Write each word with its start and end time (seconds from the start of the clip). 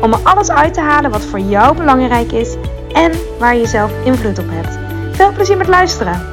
om 0.00 0.12
er 0.12 0.20
alles 0.22 0.50
uit 0.50 0.74
te 0.74 0.80
halen 0.80 1.10
wat 1.10 1.24
voor 1.24 1.38
jou 1.38 1.76
belangrijk 1.76 2.32
is 2.32 2.56
en 2.92 3.12
waar 3.38 3.56
je 3.56 3.66
zelf 3.66 3.92
invloed 4.04 4.38
op 4.38 4.46
hebt. 4.48 4.78
Veel 5.16 5.32
plezier 5.32 5.56
met 5.56 5.68
luisteren! 5.68 6.32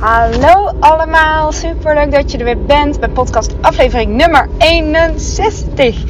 Hallo 0.00 0.70
allemaal, 0.80 1.52
super 1.52 1.94
leuk 1.94 2.12
dat 2.12 2.30
je 2.30 2.38
er 2.38 2.44
weer 2.44 2.64
bent 2.64 3.00
bij 3.00 3.08
podcast 3.08 3.54
aflevering 3.60 4.16
nummer 4.16 4.48
61. 4.58 6.02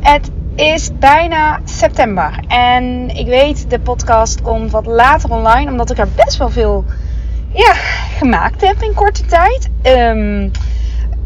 Het 0.00 0.30
is 0.54 0.90
bijna 0.98 1.60
september 1.64 2.44
en 2.48 3.08
ik 3.08 3.26
weet 3.26 3.70
de 3.70 3.80
podcast 3.80 4.42
komt 4.42 4.70
wat 4.70 4.86
later 4.86 5.30
online 5.30 5.70
omdat 5.70 5.90
ik 5.90 5.98
er 5.98 6.08
best 6.16 6.36
wel 6.36 6.50
veel 6.50 6.84
ja, 7.52 7.72
gemaakt 8.18 8.66
heb 8.66 8.82
in 8.82 8.94
korte 8.94 9.24
tijd. 9.24 9.68
Um, 9.82 10.50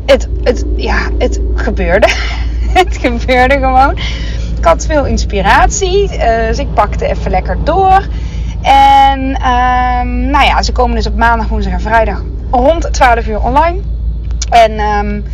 het, 0.07 0.29
het, 0.43 0.65
ja, 0.77 1.11
het 1.19 1.41
gebeurde. 1.55 2.09
Het 2.79 2.97
gebeurde 2.97 3.55
gewoon. 3.55 3.97
Ik 4.57 4.65
had 4.65 4.87
veel 4.87 5.07
inspiratie, 5.07 6.03
uh, 6.03 6.47
dus 6.47 6.59
ik 6.59 6.75
pakte 6.75 7.07
even 7.07 7.31
lekker 7.31 7.57
door. 7.65 8.07
En 8.63 9.21
um, 9.21 10.31
nou 10.31 10.45
ja, 10.45 10.63
ze 10.63 10.73
komen 10.73 10.97
dus 10.97 11.07
op 11.07 11.17
maandag, 11.17 11.49
woensdag 11.49 11.73
en 11.73 11.81
vrijdag 11.81 12.23
rond 12.51 12.93
12 12.93 13.27
uur 13.27 13.41
online. 13.41 13.81
En 14.51 14.71
um, 14.81 15.25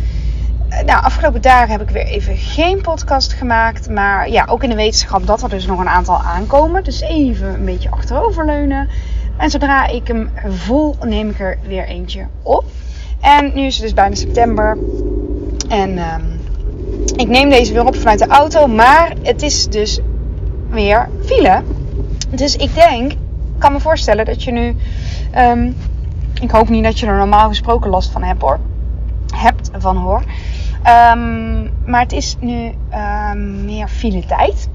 nou, 0.85 1.03
afgelopen 1.03 1.41
dagen 1.41 1.71
heb 1.71 1.81
ik 1.81 1.89
weer 1.89 2.05
even 2.05 2.37
geen 2.37 2.81
podcast 2.81 3.33
gemaakt. 3.33 3.89
Maar 3.89 4.29
ja, 4.29 4.45
ook 4.49 4.63
in 4.63 4.69
de 4.69 4.75
wetenschap 4.75 5.27
dat 5.27 5.41
er 5.41 5.49
dus 5.49 5.65
nog 5.65 5.79
een 5.79 5.89
aantal 5.89 6.21
aankomen. 6.21 6.83
Dus 6.83 7.01
even 7.01 7.53
een 7.53 7.65
beetje 7.65 7.91
achteroverleunen. 7.91 8.89
En 9.37 9.49
zodra 9.49 9.87
ik 9.87 10.07
hem 10.07 10.29
voel, 10.47 10.95
neem 11.01 11.29
ik 11.29 11.39
er 11.39 11.57
weer 11.67 11.87
eentje 11.87 12.25
op. 12.41 12.65
En 13.21 13.51
nu 13.53 13.65
is 13.65 13.73
het 13.73 13.83
dus 13.83 13.93
bijna 13.93 14.15
september. 14.15 14.77
En 15.69 15.97
um, 15.97 16.42
ik 17.15 17.27
neem 17.27 17.49
deze 17.49 17.73
weer 17.73 17.85
op 17.85 17.95
vanuit 17.95 18.19
de 18.19 18.27
auto. 18.27 18.67
Maar 18.67 19.13
het 19.21 19.41
is 19.41 19.67
dus 19.67 19.99
weer 20.69 21.09
file. 21.25 21.61
Dus 22.29 22.55
ik 22.55 22.73
denk, 22.73 23.11
ik 23.11 23.17
kan 23.57 23.71
me 23.71 23.79
voorstellen 23.79 24.25
dat 24.25 24.43
je 24.43 24.51
nu. 24.51 24.75
Um, 25.37 25.75
ik 26.41 26.51
hoop 26.51 26.69
niet 26.69 26.83
dat 26.83 26.99
je 26.99 27.05
er 27.05 27.17
normaal 27.17 27.47
gesproken 27.47 27.89
last 27.89 28.11
van 28.11 28.23
hebt 28.23 28.41
hoor. 28.41 28.59
Hebt 29.35 29.69
van 29.77 29.97
hoor. 29.97 30.23
Um, 31.13 31.71
maar 31.85 32.01
het 32.01 32.11
is 32.11 32.35
nu 32.39 32.71
meer 33.65 33.87
file 33.87 34.25
tijd 34.25 34.67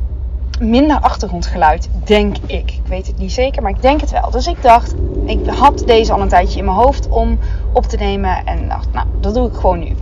minder 0.60 1.00
achtergrondgeluid, 1.00 1.88
denk 2.04 2.36
ik. 2.46 2.70
Ik 2.70 2.86
weet 2.86 3.06
het 3.06 3.18
niet 3.18 3.32
zeker, 3.32 3.62
maar 3.62 3.70
ik 3.70 3.82
denk 3.82 4.00
het 4.00 4.10
wel. 4.10 4.30
Dus 4.30 4.46
ik 4.46 4.62
dacht, 4.62 4.94
ik 5.24 5.46
had 5.46 5.82
deze 5.86 6.12
al 6.12 6.20
een 6.20 6.28
tijdje 6.28 6.58
in 6.58 6.64
mijn 6.64 6.76
hoofd 6.76 7.08
om 7.08 7.38
op 7.72 7.84
te 7.84 7.96
nemen. 7.96 8.44
En 8.44 8.68
dacht, 8.68 8.92
nou, 8.92 9.06
dat 9.20 9.34
doe 9.34 9.48
ik 9.48 9.54
gewoon 9.54 9.78
nu. 9.78 9.94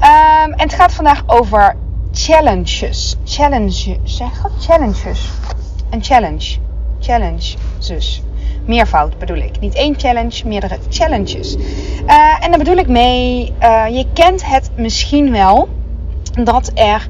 Um, 0.00 0.52
en 0.52 0.60
het 0.68 0.74
gaat 0.74 0.94
vandaag 0.94 1.22
over 1.26 1.76
challenges. 2.12 3.16
Challenge, 3.24 3.98
zeg 4.02 4.42
dat? 4.42 4.52
Challenges. 4.60 5.30
Een 5.90 6.02
challenge. 6.02 6.56
Challenge, 7.00 7.56
dus. 7.86 8.22
Meervoud 8.64 9.18
bedoel 9.18 9.36
ik. 9.36 9.60
Niet 9.60 9.74
één 9.74 9.94
challenge, 9.98 10.46
meerdere 10.46 10.78
challenges. 10.90 11.56
Uh, 11.56 12.44
en 12.44 12.50
daar 12.50 12.58
bedoel 12.58 12.76
ik 12.76 12.88
mee, 12.88 13.52
uh, 13.62 13.84
je 13.88 14.06
kent 14.12 14.46
het 14.46 14.70
misschien 14.76 15.30
wel 15.30 15.68
dat 16.44 16.70
er 16.74 17.06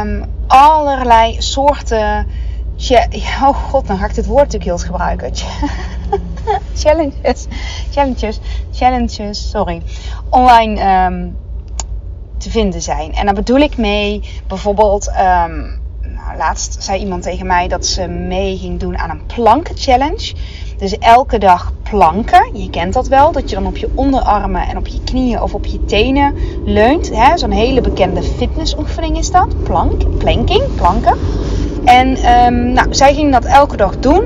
um, 0.00 0.24
allerlei 0.46 1.36
soorten. 1.38 2.26
Oh 3.42 3.56
god, 3.56 3.86
dan 3.86 3.98
ga 3.98 4.06
ik 4.06 4.14
dit 4.14 4.26
woord 4.26 4.52
natuurlijk 4.52 4.64
heel 4.64 4.78
gebruiken. 4.78 5.32
challenges, 6.82 7.46
challenges, 7.90 8.38
challenges, 8.72 9.50
sorry. 9.50 9.82
Online 10.30 11.04
um, 11.06 11.36
te 12.42 12.50
vinden 12.50 12.82
zijn. 12.82 13.14
En 13.14 13.24
daar 13.24 13.34
bedoel 13.34 13.58
ik 13.58 13.76
mee 13.76 14.20
bijvoorbeeld. 14.46 15.08
Um, 15.08 15.80
nou, 16.00 16.36
laatst 16.36 16.82
zei 16.82 17.00
iemand 17.00 17.22
tegen 17.22 17.46
mij 17.46 17.68
dat 17.68 17.86
ze 17.86 18.06
mee 18.06 18.58
ging 18.58 18.80
doen 18.80 18.98
aan 18.98 19.10
een 19.10 19.26
planken 19.26 19.76
challenge. 19.76 20.34
Dus 20.78 20.98
elke 20.98 21.38
dag 21.38 21.72
planken. 21.90 22.50
Je 22.52 22.70
kent 22.70 22.92
dat 22.92 23.08
wel. 23.08 23.32
Dat 23.32 23.50
je 23.50 23.56
dan 23.56 23.66
op 23.66 23.76
je 23.76 23.90
onderarmen 23.94 24.68
en 24.68 24.76
op 24.76 24.86
je 24.86 25.00
knieën 25.04 25.42
of 25.42 25.54
op 25.54 25.66
je 25.66 25.84
tenen 25.84 26.34
leunt. 26.64 27.10
Zo'n 27.34 27.50
hele 27.50 27.80
bekende 27.80 28.22
fitnessoefening 28.22 29.18
is 29.18 29.30
dat. 29.30 29.62
Plank, 29.62 30.18
planking, 30.18 30.74
planken. 30.74 31.18
En 31.84 32.08
um, 32.44 32.72
nou, 32.72 32.94
zij 32.94 33.14
ging 33.14 33.32
dat 33.32 33.44
elke 33.44 33.76
dag 33.76 33.98
doen. 33.98 34.24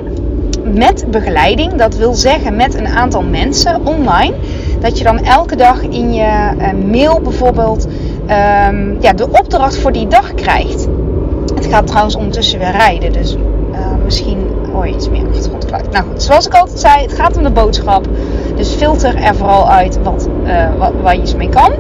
Met 0.65 1.10
begeleiding. 1.10 1.75
Dat 1.75 1.97
wil 1.97 2.15
zeggen 2.15 2.56
met 2.56 2.75
een 2.75 2.88
aantal 2.88 3.22
mensen 3.22 3.87
online. 3.87 4.34
Dat 4.81 4.98
je 4.98 5.04
dan 5.04 5.19
elke 5.19 5.56
dag 5.56 5.83
in 5.83 6.15
je 6.15 6.53
uh, 6.59 6.72
mail 6.91 7.21
bijvoorbeeld 7.21 7.87
um, 8.31 8.97
ja, 9.01 9.13
de 9.13 9.29
opdracht 9.31 9.79
voor 9.79 9.93
die 9.93 10.07
dag 10.07 10.35
krijgt. 10.35 10.89
Het 11.55 11.67
gaat 11.67 11.87
trouwens 11.87 12.17
ondertussen 12.17 12.59
weer 12.59 12.71
rijden. 12.71 13.13
Dus 13.13 13.37
uh, 13.73 14.05
misschien 14.05 14.51
hoor 14.73 14.87
je 14.87 14.95
iets 14.95 15.09
meer 15.09 15.27
achtergrondgeluid. 15.29 15.91
Nou 15.91 16.05
goed, 16.05 16.23
zoals 16.23 16.47
ik 16.47 16.55
altijd 16.55 16.79
zei, 16.79 17.03
het 17.03 17.13
gaat 17.13 17.37
om 17.37 17.43
de 17.43 17.51
boodschap. 17.51 18.09
Dus 18.57 18.73
filter 18.73 19.17
er 19.17 19.35
vooral 19.35 19.71
uit 19.71 19.99
wat, 20.03 20.29
uh, 20.45 20.75
wat, 20.79 20.93
waar 21.03 21.15
je 21.15 21.21
iets 21.21 21.35
mee 21.35 21.49
kan. 21.49 21.73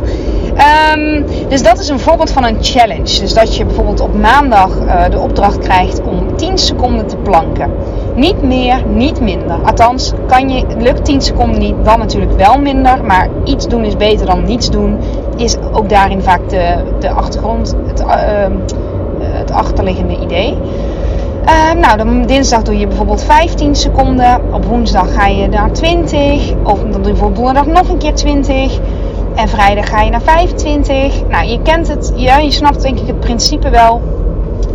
Um, 0.96 1.24
dus 1.48 1.62
dat 1.62 1.78
is 1.78 1.88
een 1.88 1.98
voorbeeld 2.00 2.30
van 2.30 2.44
een 2.44 2.56
challenge. 2.60 3.20
Dus 3.20 3.34
dat 3.34 3.56
je 3.56 3.64
bijvoorbeeld 3.64 4.00
op 4.00 4.14
maandag 4.14 4.70
uh, 4.80 5.04
de 5.10 5.18
opdracht 5.18 5.58
krijgt 5.58 6.02
om 6.02 6.36
10 6.36 6.58
seconden 6.58 7.06
te 7.06 7.16
planken. 7.16 7.70
Niet 8.16 8.42
meer, 8.42 8.82
niet 8.86 9.20
minder. 9.20 9.58
Althans, 9.64 10.12
kan 10.26 10.48
je, 10.48 10.64
lukt 10.78 11.04
10 11.04 11.20
seconden 11.20 11.58
niet, 11.58 11.74
dan 11.82 11.98
natuurlijk 11.98 12.32
wel 12.32 12.58
minder. 12.58 13.04
Maar 13.04 13.28
iets 13.44 13.68
doen 13.68 13.84
is 13.84 13.96
beter 13.96 14.26
dan 14.26 14.44
niets 14.44 14.70
doen. 14.70 14.98
Is 15.36 15.56
ook 15.72 15.88
daarin 15.88 16.22
vaak 16.22 16.48
de, 16.48 16.76
de 17.00 17.10
achtergrond, 17.10 17.76
het, 17.86 18.00
uh, 18.00 18.14
het 19.20 19.50
achterliggende 19.50 20.20
idee. 20.20 20.58
Uh, 21.46 21.80
nou, 21.80 21.96
dan 21.96 22.26
dinsdag 22.26 22.62
doe 22.62 22.78
je 22.78 22.86
bijvoorbeeld 22.86 23.22
15 23.22 23.74
seconden. 23.74 24.40
Op 24.52 24.64
woensdag 24.64 25.14
ga 25.14 25.26
je 25.26 25.48
naar 25.48 25.72
20. 25.72 26.52
Of 26.62 26.80
dan 26.80 26.90
doe 26.90 27.00
je 27.00 27.00
bijvoorbeeld 27.00 27.36
donderdag 27.36 27.66
nog 27.66 27.88
een 27.88 27.98
keer 27.98 28.14
20. 28.14 28.78
En 29.34 29.48
vrijdag 29.48 29.88
ga 29.88 30.02
je 30.02 30.10
naar 30.10 30.22
25. 30.22 31.28
Nou, 31.28 31.46
je 31.46 31.62
kent 31.62 31.88
het. 31.88 32.12
Ja, 32.14 32.38
je 32.38 32.50
snapt 32.50 32.82
denk 32.82 32.98
ik 32.98 33.06
het 33.06 33.20
principe 33.20 33.70
wel. 33.70 34.02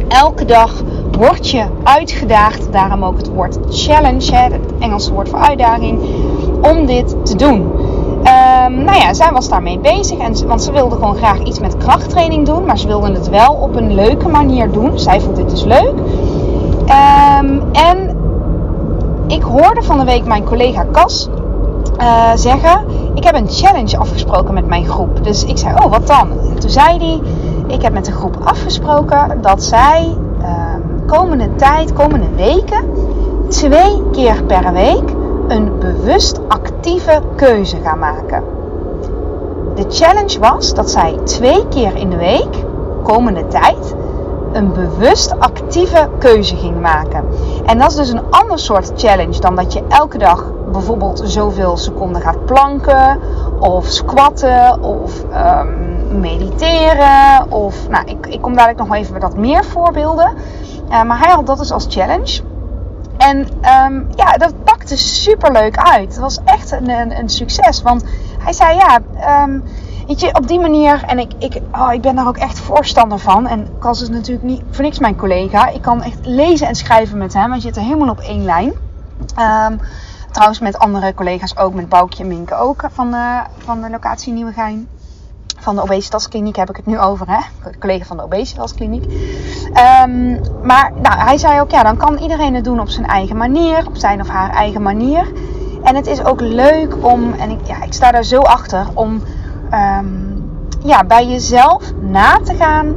Elke 0.07 0.45
dag 0.45 0.83
word 1.17 1.49
je 1.49 1.63
uitgedaagd. 1.83 2.71
Daarom 2.71 3.03
ook 3.03 3.17
het 3.17 3.29
woord 3.33 3.57
challenge. 3.69 4.35
Het 4.35 4.59
Engelse 4.79 5.13
woord 5.13 5.29
voor 5.29 5.39
uitdaging. 5.39 6.01
Om 6.61 6.85
dit 6.85 7.25
te 7.25 7.35
doen. 7.35 7.71
Um, 8.21 8.83
nou 8.83 8.99
ja, 8.99 9.13
zij 9.13 9.31
was 9.31 9.49
daarmee 9.49 9.79
bezig. 9.79 10.17
En, 10.17 10.47
want 10.47 10.63
ze 10.63 10.71
wilde 10.71 10.95
gewoon 10.95 11.15
graag 11.15 11.39
iets 11.39 11.59
met 11.59 11.77
krachttraining 11.77 12.45
doen. 12.45 12.65
Maar 12.65 12.77
ze 12.77 12.87
wilde 12.87 13.11
het 13.11 13.29
wel 13.29 13.53
op 13.53 13.75
een 13.75 13.93
leuke 13.93 14.27
manier 14.27 14.71
doen. 14.71 14.99
Zij 14.99 15.21
vond 15.21 15.35
dit 15.35 15.49
dus 15.49 15.63
leuk. 15.63 15.93
Um, 17.39 17.63
en 17.71 18.17
ik 19.27 19.41
hoorde 19.41 19.81
van 19.81 19.97
de 19.97 20.05
week 20.05 20.25
mijn 20.25 20.43
collega 20.43 20.85
Cas 20.91 21.29
uh, 22.01 22.31
zeggen: 22.35 22.85
Ik 23.13 23.23
heb 23.23 23.35
een 23.35 23.49
challenge 23.49 23.97
afgesproken 23.97 24.53
met 24.53 24.67
mijn 24.67 24.85
groep. 24.85 25.23
Dus 25.23 25.43
ik 25.43 25.57
zei: 25.57 25.75
Oh, 25.75 25.91
wat 25.91 26.07
dan? 26.07 26.29
En 26.49 26.59
toen 26.59 26.69
zei 26.69 26.97
hij: 26.97 27.21
Ik 27.67 27.81
heb 27.81 27.93
met 27.93 28.05
de 28.05 28.11
groep 28.11 28.37
afgesproken 28.43 29.41
dat 29.41 29.63
zij 29.63 30.15
komende 31.11 31.55
tijd, 31.55 31.93
komende 31.93 32.29
weken, 32.35 32.85
twee 33.49 34.03
keer 34.11 34.43
per 34.43 34.73
week 34.73 35.09
een 35.47 35.79
bewust 35.79 36.39
actieve 36.47 37.21
keuze 37.35 37.77
gaan 37.83 37.99
maken. 37.99 38.43
De 39.75 39.85
challenge 39.89 40.39
was 40.39 40.73
dat 40.73 40.89
zij 40.89 41.19
twee 41.23 41.67
keer 41.67 41.95
in 41.95 42.09
de 42.09 42.17
week, 42.17 42.65
komende 43.03 43.47
tijd, 43.47 43.95
een 44.53 44.73
bewust 44.73 45.39
actieve 45.39 46.09
keuze 46.19 46.55
ging 46.55 46.81
maken. 46.81 47.23
En 47.65 47.77
dat 47.77 47.89
is 47.89 47.95
dus 47.95 48.09
een 48.09 48.29
ander 48.29 48.59
soort 48.59 48.91
challenge 48.95 49.39
dan 49.39 49.55
dat 49.55 49.73
je 49.73 49.83
elke 49.89 50.17
dag 50.17 50.51
bijvoorbeeld 50.71 51.21
zoveel 51.25 51.77
seconden 51.77 52.21
gaat 52.21 52.45
planken 52.45 53.19
of 53.59 53.85
squatten 53.85 54.83
of 54.83 55.23
um, 55.23 56.19
mediteren. 56.19 57.51
Of, 57.51 57.89
nou, 57.89 58.05
ik, 58.05 58.27
ik 58.27 58.41
kom 58.41 58.55
dadelijk 58.55 58.79
nog 58.79 58.95
even 58.95 59.13
met 59.13 59.21
wat 59.21 59.37
meer 59.37 59.65
voorbeelden. 59.65 60.33
Uh, 60.91 61.03
maar 61.03 61.19
hij 61.19 61.29
had 61.29 61.45
dat 61.45 61.57
dus 61.57 61.71
als 61.71 61.85
challenge. 61.89 62.41
En 63.17 63.37
um, 63.83 64.07
ja, 64.15 64.37
dat 64.37 64.63
pakte 64.63 64.97
super 64.97 65.51
leuk 65.51 65.77
uit. 65.77 66.07
Het 66.07 66.17
was 66.17 66.39
echt 66.45 66.71
een, 66.71 66.89
een, 66.89 67.17
een, 67.17 67.29
succes. 67.29 67.81
Want 67.81 68.03
hij 68.39 68.53
zei 68.53 68.75
ja. 68.75 68.99
Um, 69.43 69.63
weet 70.07 70.19
je, 70.19 70.35
op 70.35 70.47
die 70.47 70.59
manier, 70.59 71.03
en 71.03 71.19
ik, 71.19 71.31
ik, 71.37 71.61
oh, 71.71 71.93
ik 71.93 72.01
ben 72.01 72.15
daar 72.15 72.27
ook 72.27 72.37
echt 72.37 72.59
voorstander 72.59 73.19
van. 73.19 73.47
En 73.47 73.67
Cas 73.79 74.01
is 74.01 74.09
natuurlijk 74.09 74.47
niet 74.47 74.61
voor 74.69 74.83
niks 74.83 74.99
mijn 74.99 75.15
collega. 75.15 75.67
Ik 75.67 75.81
kan 75.81 76.03
echt 76.03 76.17
lezen 76.21 76.67
en 76.67 76.75
schrijven 76.75 77.17
met 77.17 77.33
hem. 77.33 77.51
We 77.51 77.59
zitten 77.59 77.83
helemaal 77.83 78.09
op 78.09 78.19
één 78.19 78.43
lijn. 78.43 78.73
Um, 79.39 79.79
trouwens, 80.31 80.59
met 80.59 80.79
andere 80.79 81.13
collega's 81.13 81.57
ook, 81.57 81.73
met 81.73 81.89
Boukje 81.89 82.23
en 82.23 82.29
Minke 82.29 82.55
ook 82.55 82.83
van 82.91 83.11
de, 83.11 83.41
van 83.57 83.81
de 83.81 83.89
locatie 83.89 84.33
Nieuwegein. 84.33 84.87
Van 85.61 85.75
de 85.75 85.81
obesitaskliniek 85.81 86.55
heb 86.55 86.69
ik 86.69 86.75
het 86.75 86.85
nu 86.85 86.99
over, 86.99 87.27
hè? 87.27 87.39
De 87.63 87.77
collega 87.77 88.05
van 88.05 88.17
de 88.17 88.23
obesitaskliniek. 88.23 89.03
Um, 89.03 90.39
maar 90.63 90.91
nou, 91.01 91.19
hij 91.19 91.37
zei 91.37 91.61
ook, 91.61 91.71
ja, 91.71 91.83
dan 91.83 91.97
kan 91.97 92.17
iedereen 92.17 92.55
het 92.55 92.63
doen 92.63 92.79
op 92.79 92.89
zijn 92.89 93.07
eigen 93.07 93.37
manier, 93.37 93.87
op 93.87 93.95
zijn 93.95 94.21
of 94.21 94.27
haar 94.27 94.49
eigen 94.49 94.81
manier. 94.81 95.31
En 95.83 95.95
het 95.95 96.07
is 96.07 96.23
ook 96.23 96.41
leuk 96.41 96.95
om, 97.01 97.33
en 97.33 97.49
ik, 97.49 97.59
ja, 97.63 97.83
ik 97.83 97.93
sta 97.93 98.11
daar 98.11 98.23
zo 98.23 98.41
achter, 98.41 98.87
om 98.93 99.23
um, 99.73 100.43
ja, 100.83 101.03
bij 101.03 101.27
jezelf 101.27 101.83
na 101.99 102.39
te 102.43 102.55
gaan. 102.55 102.95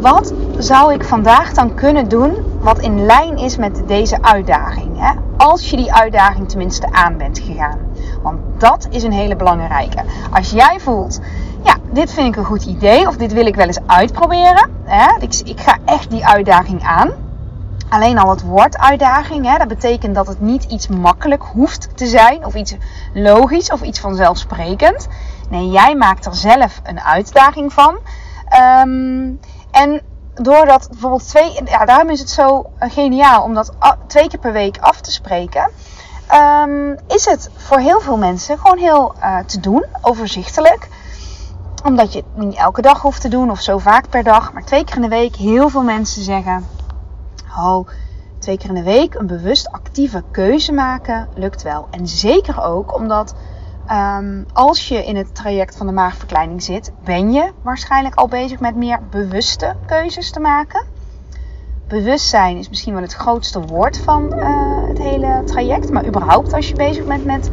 Wat 0.00 0.32
zou 0.58 0.92
ik 0.94 1.04
vandaag 1.04 1.52
dan 1.52 1.74
kunnen 1.74 2.08
doen 2.08 2.36
wat 2.60 2.78
in 2.78 3.06
lijn 3.06 3.36
is 3.36 3.56
met 3.56 3.82
deze 3.86 4.22
uitdaging? 4.22 4.98
Hè? 4.98 5.12
Als 5.36 5.70
je 5.70 5.76
die 5.76 5.92
uitdaging 5.92 6.48
tenminste 6.48 6.92
aan 6.92 7.16
bent 7.16 7.38
gegaan. 7.38 7.78
Want 8.22 8.38
dat 8.58 8.86
is 8.90 9.02
een 9.02 9.12
hele 9.12 9.36
belangrijke. 9.36 10.02
Als 10.32 10.50
jij 10.50 10.80
voelt, 10.80 11.20
ja, 11.62 11.76
dit 11.90 12.12
vind 12.12 12.28
ik 12.28 12.36
een 12.36 12.44
goed 12.44 12.64
idee 12.64 13.08
of 13.08 13.16
dit 13.16 13.32
wil 13.32 13.46
ik 13.46 13.54
wel 13.54 13.66
eens 13.66 13.86
uitproberen. 13.86 14.70
Hè? 14.84 15.16
Ik, 15.20 15.34
ik 15.44 15.60
ga 15.60 15.76
echt 15.84 16.10
die 16.10 16.26
uitdaging 16.26 16.84
aan. 16.84 17.10
Alleen 17.88 18.18
al 18.18 18.30
het 18.30 18.42
woord 18.42 18.78
uitdaging, 18.78 19.46
hè, 19.46 19.58
dat 19.58 19.68
betekent 19.68 20.14
dat 20.14 20.26
het 20.26 20.40
niet 20.40 20.64
iets 20.64 20.88
makkelijk 20.88 21.42
hoeft 21.42 21.88
te 21.94 22.06
zijn 22.06 22.44
of 22.44 22.54
iets 22.54 22.74
logisch 23.14 23.70
of 23.70 23.82
iets 23.82 24.00
vanzelfsprekend. 24.00 25.08
Nee, 25.50 25.70
jij 25.70 25.94
maakt 25.94 26.26
er 26.26 26.34
zelf 26.34 26.80
een 26.82 27.00
uitdaging 27.00 27.72
van. 27.72 27.98
Um, 28.84 29.40
en 29.70 30.00
doordat 30.34 30.88
bijvoorbeeld 30.90 31.28
twee, 31.28 31.60
ja, 31.64 31.84
daarom 31.84 32.10
is 32.10 32.20
het 32.20 32.30
zo 32.30 32.70
geniaal 32.78 33.42
om 33.42 33.54
dat 33.54 33.72
twee 34.06 34.28
keer 34.28 34.38
per 34.38 34.52
week 34.52 34.78
af 34.80 35.00
te 35.00 35.12
spreken. 35.12 35.70
Um, 36.64 36.96
is 37.08 37.24
het 37.24 37.50
voor 37.56 37.78
heel 37.78 38.00
veel 38.00 38.16
mensen 38.16 38.58
gewoon 38.58 38.78
heel 38.78 39.14
uh, 39.22 39.38
te 39.38 39.60
doen, 39.60 39.84
overzichtelijk. 40.00 40.88
Omdat 41.82 42.12
je 42.12 42.18
het 42.18 42.44
niet 42.44 42.54
elke 42.54 42.82
dag 42.82 43.02
hoeft 43.02 43.20
te 43.20 43.28
doen 43.28 43.50
of 43.50 43.60
zo 43.60 43.78
vaak 43.78 44.08
per 44.08 44.22
dag, 44.22 44.52
maar 44.52 44.64
twee 44.64 44.84
keer 44.84 44.96
in 44.96 45.02
de 45.02 45.08
week. 45.08 45.36
Heel 45.36 45.68
veel 45.68 45.82
mensen 45.82 46.22
zeggen: 46.22 46.66
Oh, 47.58 47.88
twee 48.38 48.58
keer 48.58 48.68
in 48.68 48.74
de 48.74 48.82
week 48.82 49.14
een 49.14 49.26
bewust 49.26 49.72
actieve 49.72 50.22
keuze 50.30 50.72
maken 50.72 51.28
lukt 51.34 51.62
wel. 51.62 51.88
En 51.90 52.08
zeker 52.08 52.62
ook 52.62 52.94
omdat 52.94 53.34
Um, 53.90 54.46
als 54.52 54.88
je 54.88 55.04
in 55.04 55.16
het 55.16 55.34
traject 55.34 55.76
van 55.76 55.86
de 55.86 55.92
maagverkleining 55.92 56.62
zit, 56.62 56.92
ben 57.04 57.32
je 57.32 57.52
waarschijnlijk 57.62 58.14
al 58.14 58.28
bezig 58.28 58.60
met 58.60 58.76
meer 58.76 58.98
bewuste 59.10 59.76
keuzes 59.86 60.30
te 60.30 60.40
maken. 60.40 60.86
Bewustzijn 61.88 62.56
is 62.56 62.68
misschien 62.68 62.92
wel 62.92 63.02
het 63.02 63.14
grootste 63.14 63.60
woord 63.60 63.98
van 63.98 64.38
uh, 64.38 64.88
het 64.88 64.98
hele 64.98 65.42
traject. 65.44 65.90
Maar 65.90 66.06
überhaupt 66.06 66.52
als 66.52 66.68
je 66.68 66.74
bezig 66.74 67.04
bent 67.04 67.24
met 67.24 67.50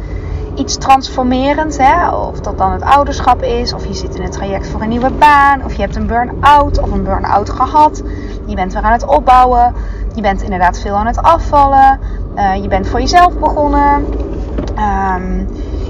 iets 0.60 0.76
transformerends, 0.76 1.76
hè, 1.76 2.08
of 2.08 2.40
dat 2.40 2.58
dan 2.58 2.72
het 2.72 2.82
ouderschap 2.82 3.42
is, 3.42 3.72
of 3.72 3.86
je 3.86 3.94
zit 3.94 4.14
in 4.14 4.22
het 4.22 4.32
traject 4.32 4.68
voor 4.68 4.82
een 4.82 4.88
nieuwe 4.88 5.10
baan, 5.10 5.64
of 5.64 5.74
je 5.74 5.80
hebt 5.80 5.96
een 5.96 6.06
burn-out 6.06 6.80
of 6.82 6.90
een 6.90 7.04
burn-out 7.04 7.50
gehad. 7.50 8.02
Je 8.46 8.54
bent 8.54 8.72
weer 8.72 8.82
aan 8.82 8.92
het 8.92 9.06
opbouwen. 9.06 9.74
Je 10.14 10.20
bent 10.20 10.42
inderdaad 10.42 10.78
veel 10.78 10.94
aan 10.94 11.06
het 11.06 11.22
afvallen. 11.22 12.00
Uh, 12.36 12.54
je 12.54 12.68
bent 12.68 12.88
voor 12.88 13.00
jezelf 13.00 13.38
begonnen. 13.38 14.06
Um, 14.78 15.48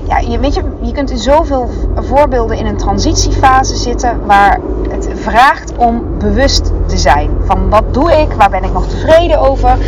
ja, 0.09 0.19
je, 0.19 0.39
weet 0.39 0.55
je, 0.55 0.63
je 0.81 0.93
kunt 0.93 1.11
in 1.11 1.19
zoveel 1.19 1.71
voorbeelden 1.95 2.57
in 2.57 2.67
een 2.67 2.77
transitiefase 2.77 3.77
zitten 3.77 4.27
waar 4.27 4.61
het 4.89 5.09
vraagt 5.15 5.77
om 5.77 6.19
bewust 6.19 6.73
te 6.87 6.99
zijn. 6.99 7.31
Van 7.45 7.69
wat 7.69 7.95
doe 7.95 8.13
ik, 8.13 8.33
waar 8.33 8.51
ben 8.51 8.65
ik 8.65 8.73
nog 8.73 8.87
tevreden 8.87 9.41
over. 9.41 9.79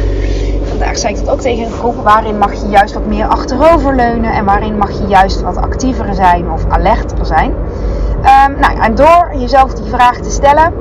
Vandaag 0.83 1.01
zei 1.01 1.15
ik 1.15 1.25
dat 1.25 1.35
ook 1.35 1.41
tegen 1.41 1.65
een 1.65 1.73
groep. 1.73 1.95
Waarin 2.03 2.39
mag 2.39 2.53
je 2.53 2.69
juist 2.69 2.95
wat 2.95 3.07
meer 3.07 3.27
achteroverleunen 3.27 4.33
en 4.33 4.45
waarin 4.45 4.79
mag 4.79 4.91
je 4.91 5.07
juist 5.07 5.43
wat 5.43 5.57
actiever 5.57 6.15
zijn 6.15 6.51
of 6.51 6.65
alerter 6.69 7.27
zijn. 7.27 7.51
Um, 7.51 8.61
nou, 8.61 8.79
en 8.81 8.95
door 8.95 9.31
jezelf 9.37 9.75
die 9.75 9.91
vraag 9.91 10.17
te 10.17 10.31
stellen, 10.31 10.73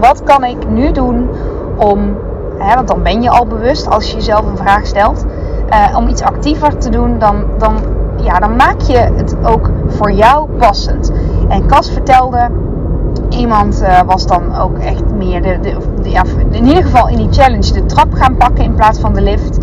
wat 0.00 0.22
kan 0.22 0.44
ik 0.44 0.68
nu 0.68 0.92
doen 0.92 1.30
om, 1.76 2.16
hè, 2.58 2.74
want 2.74 2.88
dan 2.88 3.02
ben 3.02 3.22
je 3.22 3.30
al 3.30 3.46
bewust 3.46 3.88
als 3.90 4.10
je 4.10 4.16
jezelf 4.16 4.46
een 4.46 4.56
vraag 4.56 4.86
stelt, 4.86 5.24
uh, 5.70 5.96
om 5.96 6.08
iets 6.08 6.22
actiever 6.22 6.78
te 6.78 6.90
doen, 6.90 7.18
dan, 7.18 7.44
dan 7.58 7.76
ja, 8.16 8.38
dan 8.38 8.56
maak 8.56 8.80
je 8.80 8.96
het 8.96 9.36
ook 9.42 9.70
voor 9.86 10.12
jou 10.12 10.48
passend. 10.50 11.12
En 11.48 11.66
Cas 11.66 11.90
vertelde, 11.90 12.48
iemand 13.28 13.82
uh, 13.82 14.00
was 14.06 14.26
dan 14.26 14.56
ook 14.56 14.78
echt 14.78 15.10
meer 15.16 15.42
de, 15.42 15.58
de, 16.02 16.10
ja, 16.10 16.22
in 16.50 16.66
ieder 16.66 16.82
geval 16.82 17.08
in 17.08 17.16
die 17.16 17.28
challenge 17.30 17.72
de 17.72 17.86
trap 17.86 18.12
gaan 18.12 18.36
pakken 18.36 18.64
in 18.64 18.74
plaats 18.74 18.98
van 18.98 19.14
de 19.14 19.20
lift. 19.20 19.58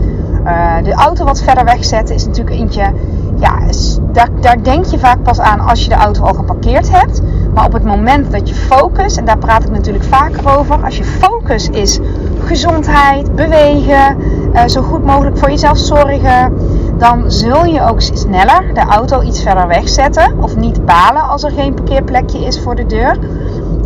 Uh, 0.46 0.84
de 0.84 0.94
auto 0.94 1.26
wat 1.26 1.42
verder 1.42 1.66
wegzetten 1.66 2.16
is 2.16 2.26
natuurlijk 2.26 2.56
eentje. 2.56 2.94
Ja, 3.40 3.60
is, 3.68 4.00
daar, 4.12 4.30
daar 4.42 4.64
denk 4.64 4.86
je 4.86 5.00
vaak 5.00 5.24
pas 5.24 5.40
aan 5.40 5.60
als 5.60 5.84
je 5.84 5.90
de 5.90 5.96
auto 5.96 6.24
al 6.24 6.34
geparkeerd 6.34 6.92
hebt. 6.92 7.22
Maar 7.54 7.66
op 7.66 7.74
het 7.74 7.84
moment 7.84 8.32
dat 8.32 8.50
je 8.50 8.56
focus, 8.56 9.18
en 9.18 9.26
daar 9.26 9.38
praat 9.38 9.64
ik 9.64 9.72
natuurlijk 9.72 10.04
vaker 10.04 10.58
over, 10.58 10.84
als 10.84 10.98
je 10.98 11.04
focus 11.04 11.70
is 11.70 12.00
gezondheid, 12.46 13.36
bewegen, 13.36 14.18
uh, 14.54 14.62
zo 14.66 14.82
goed 14.82 15.06
mogelijk 15.06 15.38
voor 15.38 15.50
jezelf 15.50 15.78
zorgen, 15.78 16.54
dan 16.98 17.32
zul 17.32 17.66
je 17.66 17.82
ook 17.82 18.02
sneller 18.02 18.74
de 18.74 18.80
auto 18.80 19.22
iets 19.22 19.42
verder 19.42 19.68
wegzetten. 19.68 20.34
Of 20.40 20.56
niet 20.56 20.86
balen 20.86 21.28
als 21.28 21.44
er 21.44 21.52
geen 21.52 21.74
parkeerplekje 21.74 22.40
is 22.40 22.60
voor 22.60 22.76
de 22.76 22.86
deur. 22.86 23.18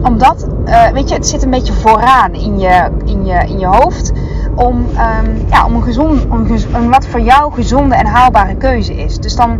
Omdat, 0.03 0.47
uh, 0.65 0.87
weet 0.87 1.09
je, 1.09 1.15
het 1.15 1.27
zit 1.27 1.43
een 1.43 1.49
beetje 1.49 1.73
vooraan 1.73 2.33
in 2.33 2.59
je, 2.59 2.89
in 3.05 3.25
je, 3.25 3.45
in 3.47 3.59
je 3.59 3.65
hoofd. 3.65 4.11
Om, 4.55 4.75
um, 4.77 5.45
ja, 5.49 5.65
om, 5.65 5.75
een 5.75 5.83
gezond, 5.83 6.25
om 6.29 6.45
een 6.73 6.89
wat 6.89 7.07
voor 7.07 7.21
jou 7.21 7.53
gezonde 7.53 7.95
en 7.95 8.05
haalbare 8.05 8.55
keuze 8.55 8.93
is. 8.95 9.17
Dus 9.17 9.35
dan 9.35 9.59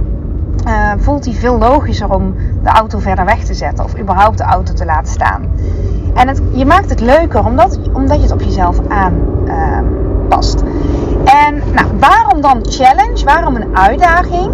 uh, 0.68 0.92
voelt 0.98 1.26
hij 1.26 1.34
veel 1.34 1.58
logischer 1.58 2.14
om 2.14 2.36
de 2.64 2.70
auto 2.70 3.00
verder 3.00 3.26
weg 3.26 3.44
te 3.44 3.54
zetten. 3.54 3.84
Of 3.84 4.00
überhaupt 4.00 4.38
de 4.38 4.44
auto 4.44 4.74
te 4.74 4.86
laten 4.86 5.12
staan. 5.12 5.44
En 6.14 6.28
het, 6.28 6.42
je 6.52 6.66
maakt 6.66 6.90
het 6.90 7.00
leuker 7.00 7.46
omdat, 7.46 7.80
omdat 7.94 8.16
je 8.16 8.24
het 8.24 8.32
op 8.32 8.42
jezelf 8.42 8.80
aanpast. 8.88 10.64
Uh, 10.64 10.70
en 11.46 11.62
nou, 11.74 11.88
waarom 12.00 12.42
dan 12.42 12.66
challenge? 12.70 13.26
Waarom 13.26 13.56
een 13.56 13.78
uitdaging? 13.78 14.52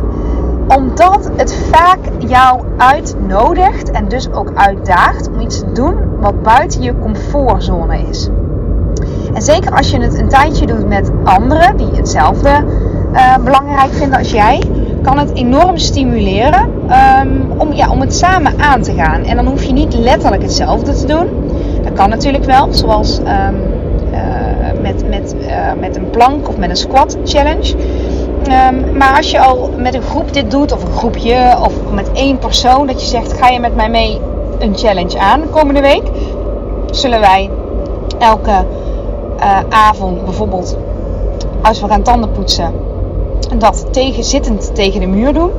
Omdat 0.67 1.29
het 1.35 1.55
vaak 1.71 1.99
jou 2.17 2.63
uitnodigt 2.77 3.91
en 3.91 4.07
dus 4.07 4.31
ook 4.31 4.51
uitdaagt 4.55 5.29
om 5.29 5.39
iets 5.39 5.59
te 5.59 5.71
doen 5.71 6.19
wat 6.19 6.41
buiten 6.41 6.81
je 6.81 6.99
comfortzone 6.99 7.99
is. 8.09 8.29
En 9.33 9.41
zeker 9.41 9.71
als 9.71 9.91
je 9.91 9.99
het 10.01 10.19
een 10.19 10.29
tijdje 10.29 10.65
doet 10.65 10.87
met 10.87 11.11
anderen 11.23 11.77
die 11.77 11.89
hetzelfde 11.93 12.63
uh, 13.13 13.37
belangrijk 13.37 13.91
vinden 13.91 14.17
als 14.17 14.31
jij, 14.31 14.63
kan 15.01 15.17
het 15.17 15.33
enorm 15.33 15.77
stimuleren 15.77 16.69
um, 17.21 17.51
om, 17.57 17.73
ja, 17.73 17.89
om 17.89 18.01
het 18.01 18.15
samen 18.15 18.53
aan 18.59 18.81
te 18.81 18.93
gaan. 18.93 19.23
En 19.23 19.35
dan 19.35 19.47
hoef 19.47 19.63
je 19.63 19.73
niet 19.73 19.93
letterlijk 19.93 20.41
hetzelfde 20.41 20.93
te 20.93 21.05
doen. 21.05 21.27
Dat 21.83 21.93
kan 21.93 22.09
natuurlijk 22.09 22.43
wel, 22.43 22.73
zoals 22.73 23.19
um, 23.19 23.55
met, 24.81 25.09
met, 25.09 25.35
uh, 25.39 25.73
met 25.79 25.95
een 25.95 26.09
plank 26.09 26.47
of 26.47 26.57
met 26.57 26.69
een 26.69 26.75
squat 26.75 27.17
challenge. 27.23 27.75
Um, 28.45 28.97
maar 28.97 29.17
als 29.17 29.31
je 29.31 29.39
al 29.39 29.69
met 29.77 29.93
een 29.93 30.01
groep 30.01 30.33
dit 30.33 30.51
doet, 30.51 30.71
of 30.71 30.83
een 30.83 30.91
groepje, 30.91 31.57
of 31.61 31.73
met 31.91 32.11
één 32.11 32.37
persoon, 32.37 32.87
dat 32.87 33.01
je 33.01 33.07
zegt: 33.07 33.33
ga 33.33 33.49
je 33.49 33.59
met 33.59 33.75
mij 33.75 33.89
mee 33.89 34.21
een 34.59 34.77
challenge 34.77 35.19
aan 35.19 35.41
de 35.41 35.47
komende 35.47 35.81
week? 35.81 36.03
Zullen 36.85 37.19
wij 37.19 37.49
elke 38.19 38.65
uh, 39.39 39.59
avond 39.69 40.25
bijvoorbeeld, 40.25 40.77
als 41.61 41.81
we 41.81 41.87
gaan 41.87 42.01
tanden 42.01 42.31
poetsen, 42.31 42.73
dat 43.57 43.93
tegen, 43.93 44.23
zittend 44.23 44.75
tegen 44.75 44.99
de 44.99 45.07
muur 45.07 45.33
doen. 45.33 45.51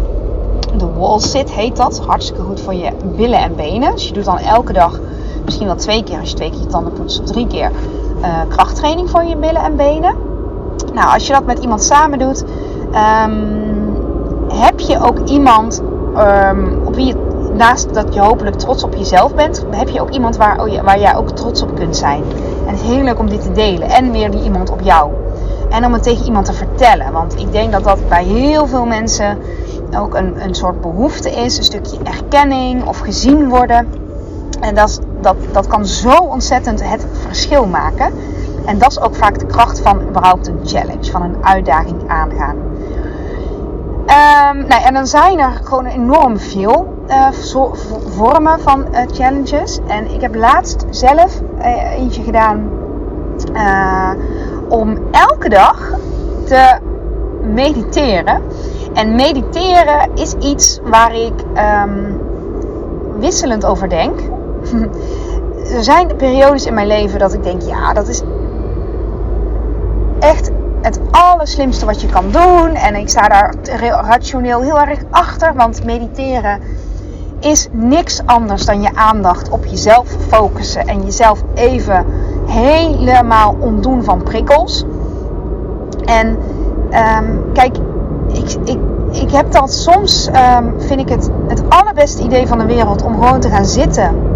De 0.76 0.86
wall 0.98 1.18
sit 1.18 1.52
heet 1.52 1.76
dat. 1.76 2.02
Hartstikke 2.06 2.42
goed 2.42 2.60
voor 2.60 2.74
je 2.74 2.90
billen 3.16 3.38
en 3.38 3.56
benen. 3.56 3.92
Dus 3.92 4.06
je 4.06 4.12
doet 4.12 4.24
dan 4.24 4.38
elke 4.38 4.72
dag, 4.72 5.00
misschien 5.44 5.66
wel 5.66 5.76
twee 5.76 6.02
keer 6.02 6.18
als 6.20 6.30
je 6.30 6.36
twee 6.36 6.50
keer 6.50 6.60
je 6.60 6.66
tanden 6.66 6.92
poetst, 6.92 7.26
drie 7.26 7.46
keer 7.46 7.70
uh, 8.20 8.40
krachttraining 8.48 9.10
voor 9.10 9.24
je 9.24 9.36
billen 9.36 9.62
en 9.62 9.76
benen. 9.76 10.14
Nou, 10.92 11.14
als 11.14 11.26
je 11.26 11.32
dat 11.32 11.44
met 11.44 11.58
iemand 11.58 11.82
samen 11.82 12.18
doet, 12.18 12.44
um, 12.96 13.74
heb 14.48 14.80
je 14.80 15.00
ook 15.00 15.28
iemand 15.28 15.82
um, 16.16 16.80
op 16.84 16.94
wie 16.94 17.06
je, 17.06 17.14
naast 17.56 17.94
dat 17.94 18.14
je 18.14 18.20
hopelijk 18.20 18.56
trots 18.56 18.84
op 18.84 18.94
jezelf 18.94 19.34
bent, 19.34 19.66
heb 19.70 19.88
je 19.88 20.00
ook 20.00 20.10
iemand 20.10 20.36
waar, 20.36 20.60
oh 20.60 20.82
waar 20.82 21.00
jij 21.00 21.16
ook 21.16 21.30
trots 21.30 21.62
op 21.62 21.74
kunt 21.74 21.96
zijn. 21.96 22.22
En 22.66 22.72
het 22.72 22.80
is 22.80 22.86
heel 22.86 23.02
leuk 23.02 23.18
om 23.18 23.28
dit 23.28 23.42
te 23.42 23.52
delen. 23.52 23.88
En 23.88 24.12
weer 24.12 24.30
die 24.30 24.42
iemand 24.42 24.70
op 24.70 24.80
jou. 24.80 25.12
En 25.70 25.84
om 25.84 25.92
het 25.92 26.02
tegen 26.02 26.26
iemand 26.26 26.46
te 26.46 26.52
vertellen. 26.52 27.12
Want 27.12 27.38
ik 27.38 27.52
denk 27.52 27.72
dat 27.72 27.84
dat 27.84 28.08
bij 28.08 28.24
heel 28.24 28.66
veel 28.66 28.84
mensen 28.84 29.38
ook 29.96 30.14
een, 30.14 30.44
een 30.44 30.54
soort 30.54 30.80
behoefte 30.80 31.30
is. 31.30 31.58
Een 31.58 31.64
stukje 31.64 31.98
erkenning 32.04 32.84
of 32.84 32.98
gezien 32.98 33.48
worden. 33.48 33.88
En 34.60 34.74
dat, 34.74 35.00
dat, 35.20 35.36
dat 35.52 35.66
kan 35.66 35.86
zo 35.86 36.16
ontzettend 36.18 36.88
het 36.88 37.06
verschil 37.26 37.66
maken. 37.66 38.12
En 38.64 38.78
dat 38.78 38.90
is 38.90 39.00
ook 39.00 39.14
vaak 39.14 39.38
de 39.38 39.46
kracht 39.46 39.80
van 39.80 40.00
überhaupt 40.08 40.46
een 40.46 40.60
challenge, 40.64 41.10
van 41.10 41.22
een 41.22 41.36
uitdaging 41.40 42.08
aangaan. 42.08 42.56
Um, 44.06 44.66
nou, 44.66 44.82
en 44.82 44.94
dan 44.94 45.06
zijn 45.06 45.38
er 45.38 45.60
gewoon 45.62 45.86
enorm 45.86 46.38
veel 46.38 46.94
uh, 47.08 47.28
vormen 48.16 48.60
van 48.60 48.86
uh, 48.92 49.00
challenges. 49.12 49.78
En 49.86 50.10
ik 50.10 50.20
heb 50.20 50.34
laatst 50.34 50.84
zelf 50.90 51.40
uh, 51.58 51.92
eentje 51.92 52.22
gedaan 52.22 52.70
om 54.68 54.98
elke 55.10 55.48
dag 55.48 55.90
te 56.44 56.78
mediteren. 57.42 58.42
En 58.94 59.14
mediteren 59.14 60.10
is 60.14 60.34
iets 60.34 60.80
waar 60.84 61.14
ik 61.14 61.34
um, 61.84 62.20
wisselend 63.18 63.66
over 63.66 63.88
denk. 63.88 64.20
er 65.76 65.84
zijn 65.84 66.16
periodes 66.16 66.66
in 66.66 66.74
mijn 66.74 66.86
leven 66.86 67.18
dat 67.18 67.32
ik 67.32 67.42
denk, 67.42 67.62
ja, 67.62 67.92
dat 67.92 68.08
is 68.08 68.22
echt 70.18 70.50
het 70.86 71.00
allerslimste 71.10 71.86
wat 71.86 72.00
je 72.00 72.08
kan 72.08 72.30
doen. 72.30 72.74
En 72.74 72.94
ik 72.94 73.08
sta 73.08 73.28
daar 73.28 73.54
rationeel 74.04 74.60
heel 74.60 74.80
erg 74.80 74.98
achter, 75.10 75.54
want 75.54 75.84
mediteren 75.84 76.60
is 77.40 77.68
niks 77.72 78.20
anders 78.26 78.64
dan 78.64 78.82
je 78.82 78.94
aandacht 78.94 79.48
op 79.48 79.64
jezelf 79.64 80.08
focussen 80.28 80.86
en 80.86 81.02
jezelf 81.04 81.42
even 81.54 82.06
helemaal 82.46 83.56
ontdoen 83.60 84.04
van 84.04 84.22
prikkels. 84.22 84.84
En 86.04 86.26
um, 86.90 87.52
kijk, 87.52 87.76
ik, 88.32 88.56
ik, 88.64 88.78
ik 89.10 89.30
heb 89.30 89.52
dat 89.52 89.72
soms, 89.72 90.28
um, 90.28 90.74
vind 90.80 91.00
ik 91.00 91.08
het 91.08 91.30
het 91.48 91.62
allerbeste 91.68 92.22
idee 92.22 92.46
van 92.46 92.58
de 92.58 92.66
wereld 92.66 93.02
om 93.02 93.14
gewoon 93.14 93.40
te 93.40 93.48
gaan 93.48 93.66
zitten 93.66 94.35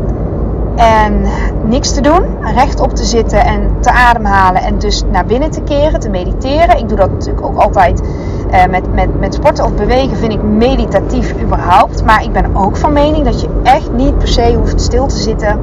en 0.76 1.22
niks 1.64 1.92
te 1.92 2.00
doen, 2.00 2.22
rechtop 2.54 2.94
te 2.94 3.04
zitten 3.04 3.44
en 3.44 3.76
te 3.80 3.90
ademhalen 3.90 4.62
en 4.62 4.78
dus 4.78 5.02
naar 5.10 5.26
binnen 5.26 5.50
te 5.50 5.60
keren, 5.60 6.00
te 6.00 6.08
mediteren. 6.08 6.78
Ik 6.78 6.88
doe 6.88 6.98
dat 6.98 7.10
natuurlijk 7.10 7.46
ook 7.46 7.58
altijd 7.58 8.02
uh, 8.50 8.66
met, 8.66 8.94
met, 8.94 9.20
met 9.20 9.34
sporten 9.34 9.64
of 9.64 9.74
bewegen, 9.74 10.16
vind 10.16 10.32
ik 10.32 10.42
meditatief 10.42 11.34
überhaupt. 11.42 12.04
Maar 12.04 12.22
ik 12.22 12.32
ben 12.32 12.56
ook 12.56 12.76
van 12.76 12.92
mening 12.92 13.24
dat 13.24 13.40
je 13.40 13.48
echt 13.62 13.92
niet 13.92 14.18
per 14.18 14.28
se 14.28 14.54
hoeft 14.54 14.80
stil 14.80 15.06
te 15.06 15.16
zitten 15.16 15.60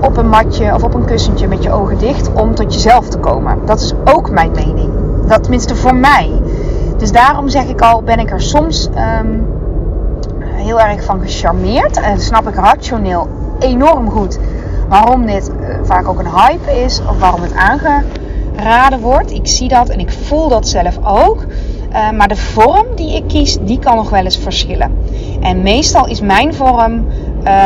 op 0.00 0.16
een 0.16 0.28
matje 0.28 0.74
of 0.74 0.82
op 0.82 0.94
een 0.94 1.04
kussentje 1.04 1.48
met 1.48 1.62
je 1.62 1.72
ogen 1.72 1.98
dicht 1.98 2.32
om 2.32 2.54
tot 2.54 2.74
jezelf 2.74 3.08
te 3.08 3.18
komen. 3.18 3.58
Dat 3.64 3.80
is 3.80 3.94
ook 4.04 4.30
mijn 4.30 4.50
mening. 4.54 4.90
Dat 5.26 5.42
tenminste 5.42 5.76
voor 5.76 5.94
mij. 5.94 6.30
Dus 6.96 7.12
daarom 7.12 7.48
zeg 7.48 7.64
ik 7.64 7.80
al, 7.80 8.02
ben 8.02 8.18
ik 8.18 8.30
er 8.30 8.40
soms 8.40 8.88
um, 9.20 9.46
heel 10.42 10.80
erg 10.80 11.04
van 11.04 11.20
gecharmeerd. 11.20 12.00
En 12.00 12.20
snap 12.20 12.48
ik 12.48 12.54
rationeel 12.54 13.28
enorm 13.64 14.10
goed 14.10 14.38
waarom 14.88 15.26
dit 15.26 15.50
uh, 15.60 15.76
vaak 15.82 16.08
ook 16.08 16.18
een 16.18 16.30
hype 16.36 16.82
is. 16.84 17.00
Of 17.10 17.18
waarom 17.18 17.42
het 17.42 17.54
aangeraden 17.54 19.00
wordt. 19.00 19.32
Ik 19.32 19.46
zie 19.46 19.68
dat 19.68 19.88
en 19.88 19.98
ik 19.98 20.10
voel 20.10 20.48
dat 20.48 20.68
zelf 20.68 20.98
ook. 21.04 21.44
Uh, 21.92 22.10
maar 22.10 22.28
de 22.28 22.36
vorm 22.36 22.86
die 22.94 23.16
ik 23.16 23.24
kies, 23.26 23.58
die 23.60 23.78
kan 23.78 23.96
nog 23.96 24.10
wel 24.10 24.24
eens 24.24 24.38
verschillen. 24.38 24.92
En 25.40 25.62
meestal 25.62 26.06
is 26.06 26.20
mijn 26.20 26.54
vorm 26.54 27.06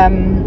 um, 0.07 0.45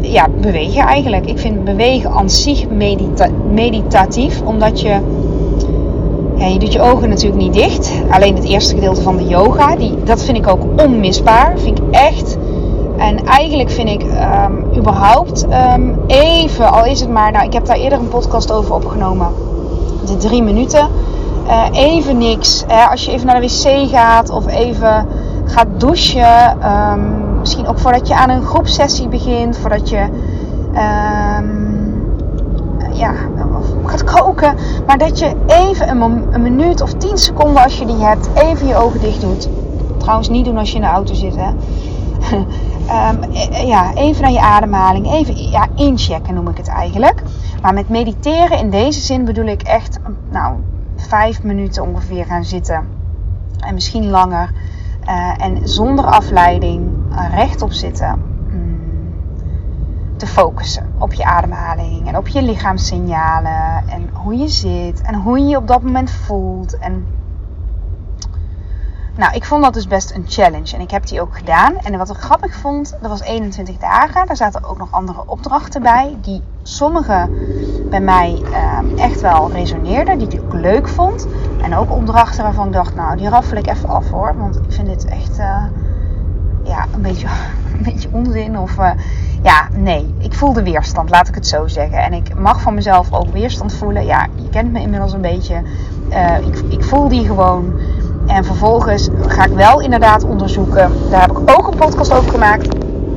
ja, 0.00 0.28
bewegen 0.40 0.86
eigenlijk. 0.86 1.26
Ik 1.26 1.38
vind 1.38 1.64
bewegen 1.64 2.10
aan 2.10 2.30
zich 2.30 2.68
medita 2.68 3.28
meditatief. 3.52 4.40
Omdat 4.42 4.80
je 4.80 5.00
ja, 6.36 6.46
je 6.46 6.58
doet 6.58 6.72
je 6.72 6.80
ogen 6.80 7.08
natuurlijk 7.08 7.42
niet 7.42 7.54
dicht. 7.54 7.92
Alleen 8.10 8.34
het 8.34 8.44
eerste 8.44 8.74
gedeelte 8.74 9.02
van 9.02 9.16
de 9.16 9.26
yoga, 9.26 9.76
die, 9.76 9.94
dat 10.04 10.24
vind 10.24 10.36
ik 10.36 10.48
ook 10.48 10.82
onmisbaar. 10.84 11.58
Vind 11.58 11.78
ik 11.78 11.84
echt. 11.90 12.31
En 13.02 13.26
eigenlijk 13.26 13.70
vind 13.70 13.88
ik 13.88 14.02
um, 14.02 14.76
überhaupt 14.76 15.46
um, 15.74 15.98
even, 16.06 16.72
al 16.72 16.84
is 16.84 17.00
het 17.00 17.10
maar, 17.10 17.32
nou 17.32 17.44
ik 17.44 17.52
heb 17.52 17.66
daar 17.66 17.76
eerder 17.76 17.98
een 17.98 18.08
podcast 18.08 18.52
over 18.52 18.74
opgenomen. 18.74 19.28
De 20.06 20.16
drie 20.16 20.42
minuten. 20.42 20.88
Uh, 21.46 21.64
even 21.72 22.18
niks. 22.18 22.64
Hè, 22.66 22.84
als 22.84 23.04
je 23.04 23.12
even 23.12 23.26
naar 23.26 23.40
de 23.40 23.46
wc 23.46 23.90
gaat 23.90 24.30
of 24.30 24.46
even 24.46 25.06
gaat 25.44 25.66
douchen. 25.76 26.70
Um, 26.70 27.38
misschien 27.38 27.66
ook 27.66 27.78
voordat 27.78 28.08
je 28.08 28.14
aan 28.14 28.30
een 28.30 28.42
groepsessie 28.42 29.08
begint. 29.08 29.58
Voordat 29.58 29.88
je 29.88 30.08
ja, 32.92 33.12
gaat 33.86 34.04
koken. 34.04 34.54
Maar 34.86 34.98
dat 34.98 35.18
je 35.18 35.30
even 35.46 35.88
een, 35.88 36.26
een, 36.30 36.42
minuut 36.42 36.80
of 36.80 36.92
10 36.92 37.18
seconden 37.18 37.62
als 37.62 37.78
je 37.78 37.86
die 37.86 38.04
hebt, 38.04 38.28
even 38.34 38.66
je 38.66 38.76
ogen 38.76 39.00
dicht 39.00 39.20
doet. 39.20 39.48
Trouwens 39.96 40.28
niet 40.28 40.44
doen 40.44 40.58
als 40.58 40.68
je 40.70 40.74
in 40.74 40.80
de 40.80 40.86
auto 40.86 41.14
zit. 41.14 41.36
Hè. 41.36 41.50
um, 42.90 43.32
ja, 43.66 43.94
even 43.94 44.22
naar 44.22 44.32
je 44.32 44.40
ademhaling. 44.40 45.12
Even 45.12 45.50
ja, 45.50 45.66
inchecken 45.74 46.34
noem 46.34 46.48
ik 46.48 46.56
het 46.56 46.68
eigenlijk. 46.68 47.22
Maar 47.62 47.74
met 47.74 47.88
mediteren 47.88 48.58
in 48.58 48.70
deze 48.70 49.00
zin 49.00 49.24
bedoel 49.24 49.46
ik 49.46 49.62
echt 49.62 49.98
nou, 50.30 50.56
vijf 50.96 51.42
minuten 51.42 51.82
ongeveer 51.82 52.24
gaan 52.24 52.44
zitten. 52.44 52.88
En 53.58 53.74
misschien 53.74 54.10
langer. 54.10 54.52
Uh, 55.08 55.44
en 55.44 55.68
zonder 55.68 56.04
afleiding 56.04 56.90
rechtop 57.30 57.72
zitten 57.72 58.32
te 60.22 60.28
focussen 60.28 60.92
op 60.98 61.12
je 61.12 61.24
ademhaling 61.24 62.08
en 62.08 62.16
op 62.16 62.28
je 62.28 62.42
lichaamssignalen 62.42 63.88
en 63.88 64.08
hoe 64.12 64.36
je 64.36 64.48
zit 64.48 65.00
en 65.02 65.14
hoe 65.14 65.38
je 65.38 65.46
je 65.46 65.56
op 65.56 65.66
dat 65.66 65.82
moment 65.82 66.10
voelt. 66.10 66.78
En 66.78 67.06
nou, 69.16 69.34
ik 69.34 69.44
vond 69.44 69.62
dat 69.62 69.74
dus 69.74 69.86
best 69.86 70.10
een 70.10 70.24
challenge 70.28 70.74
en 70.74 70.80
ik 70.80 70.90
heb 70.90 71.06
die 71.06 71.20
ook 71.20 71.36
gedaan. 71.36 71.76
En 71.76 71.98
wat 71.98 72.10
ik 72.10 72.16
grappig 72.16 72.54
vond, 72.54 72.96
dat 73.00 73.10
was 73.10 73.20
21 73.20 73.76
dagen. 73.76 74.26
Daar 74.26 74.36
zaten 74.36 74.64
ook 74.64 74.78
nog 74.78 74.88
andere 74.90 75.22
opdrachten 75.26 75.82
bij, 75.82 76.16
die 76.20 76.42
sommige 76.62 77.28
bij 77.90 78.00
mij 78.00 78.42
um, 78.78 78.98
echt 78.98 79.20
wel 79.20 79.52
resoneerden, 79.52 80.18
die 80.18 80.28
ik 80.28 80.52
leuk 80.52 80.88
vond. 80.88 81.26
En 81.62 81.76
ook 81.76 81.90
opdrachten 81.90 82.42
waarvan 82.42 82.66
ik 82.66 82.72
dacht, 82.72 82.94
nou, 82.94 83.16
die 83.16 83.28
raffel 83.28 83.56
ik 83.56 83.66
even 83.66 83.88
af 83.88 84.10
hoor, 84.10 84.34
want 84.36 84.56
ik 84.56 84.72
vind 84.72 84.86
dit 84.86 85.04
echt, 85.04 85.38
uh, 85.38 85.64
ja, 86.64 86.86
een 86.94 87.02
beetje, 87.02 87.26
een 87.76 87.82
beetje 87.82 88.08
onzin 88.12 88.58
of... 88.58 88.78
Uh, 88.78 88.90
ja, 89.42 89.68
nee, 89.72 90.14
ik 90.18 90.34
voelde 90.34 90.62
weerstand, 90.62 91.10
laat 91.10 91.28
ik 91.28 91.34
het 91.34 91.46
zo 91.46 91.66
zeggen. 91.66 91.98
En 91.98 92.12
ik 92.12 92.38
mag 92.38 92.60
van 92.60 92.74
mezelf 92.74 93.12
ook 93.12 93.32
weerstand 93.32 93.74
voelen. 93.74 94.04
Ja, 94.04 94.26
je 94.34 94.48
kent 94.48 94.72
me 94.72 94.80
inmiddels 94.80 95.12
een 95.12 95.20
beetje. 95.20 95.62
Uh, 96.10 96.46
ik, 96.46 96.58
ik 96.68 96.84
voel 96.84 97.08
die 97.08 97.26
gewoon. 97.26 97.80
En 98.26 98.44
vervolgens 98.44 99.08
ga 99.26 99.44
ik 99.44 99.52
wel 99.52 99.80
inderdaad 99.80 100.24
onderzoeken. 100.24 100.92
Daar 101.10 101.20
heb 101.20 101.30
ik 101.30 101.38
ook 101.38 101.66
een 101.66 101.78
podcast 101.78 102.12
over 102.12 102.30
gemaakt. 102.30 102.68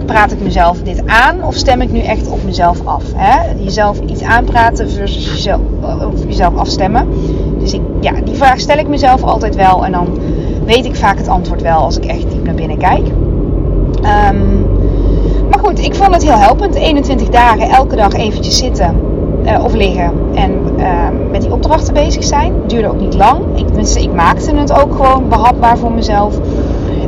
Praat 0.06 0.32
ik 0.32 0.42
mezelf 0.42 0.82
dit 0.82 1.08
aan 1.08 1.44
of 1.44 1.56
stem 1.56 1.82
ik 1.82 1.92
nu 1.92 2.00
echt 2.00 2.28
op 2.28 2.44
mezelf 2.44 2.86
af? 2.86 3.04
Hè? 3.16 3.52
Jezelf 3.64 4.00
iets 4.00 4.24
aanpraten 4.24 4.90
versus 4.90 5.26
jezelf, 5.26 5.62
op 6.02 6.18
jezelf 6.28 6.56
afstemmen. 6.56 7.08
Dus 7.60 7.74
ik, 7.74 7.82
ja, 8.02 8.12
die 8.12 8.36
vraag 8.36 8.60
stel 8.60 8.78
ik 8.78 8.88
mezelf 8.88 9.24
altijd 9.24 9.56
wel. 9.56 9.86
En 9.86 9.92
dan 9.92 10.08
weet 10.66 10.86
ik 10.86 10.96
vaak 10.96 11.18
het 11.18 11.28
antwoord 11.28 11.62
wel 11.62 11.78
als 11.78 11.98
ik 11.98 12.06
echt 12.06 12.32
diep 12.32 12.46
naar 12.46 12.56
binnen 12.56 12.78
kijk. 12.78 13.08
Um, 14.28 14.66
maar 15.50 15.60
goed, 15.60 15.80
ik 15.80 15.96
vond 15.96 16.14
het 16.14 16.24
heel 16.24 16.38
helpend. 16.38 16.76
21 16.76 17.30
dagen 17.30 17.70
elke 17.70 17.96
dag 17.96 18.14
eventjes 18.14 18.58
zitten 18.58 19.00
uh, 19.46 19.64
of 19.64 19.74
liggen 19.74 20.12
en 20.34 20.65
uh, 20.78 21.08
met 21.32 21.42
die 21.42 21.54
opdrachten 21.54 21.94
bezig 21.94 22.24
zijn. 22.24 22.54
Het 22.54 22.70
duurde 22.70 22.88
ook 22.88 23.00
niet 23.00 23.14
lang. 23.14 23.42
Ik, 23.56 23.88
ik 23.96 24.14
maakte 24.14 24.56
het 24.56 24.82
ook 24.84 24.96
gewoon 24.96 25.30
behapbaar 25.30 25.78
voor 25.78 25.92
mezelf. 25.92 26.38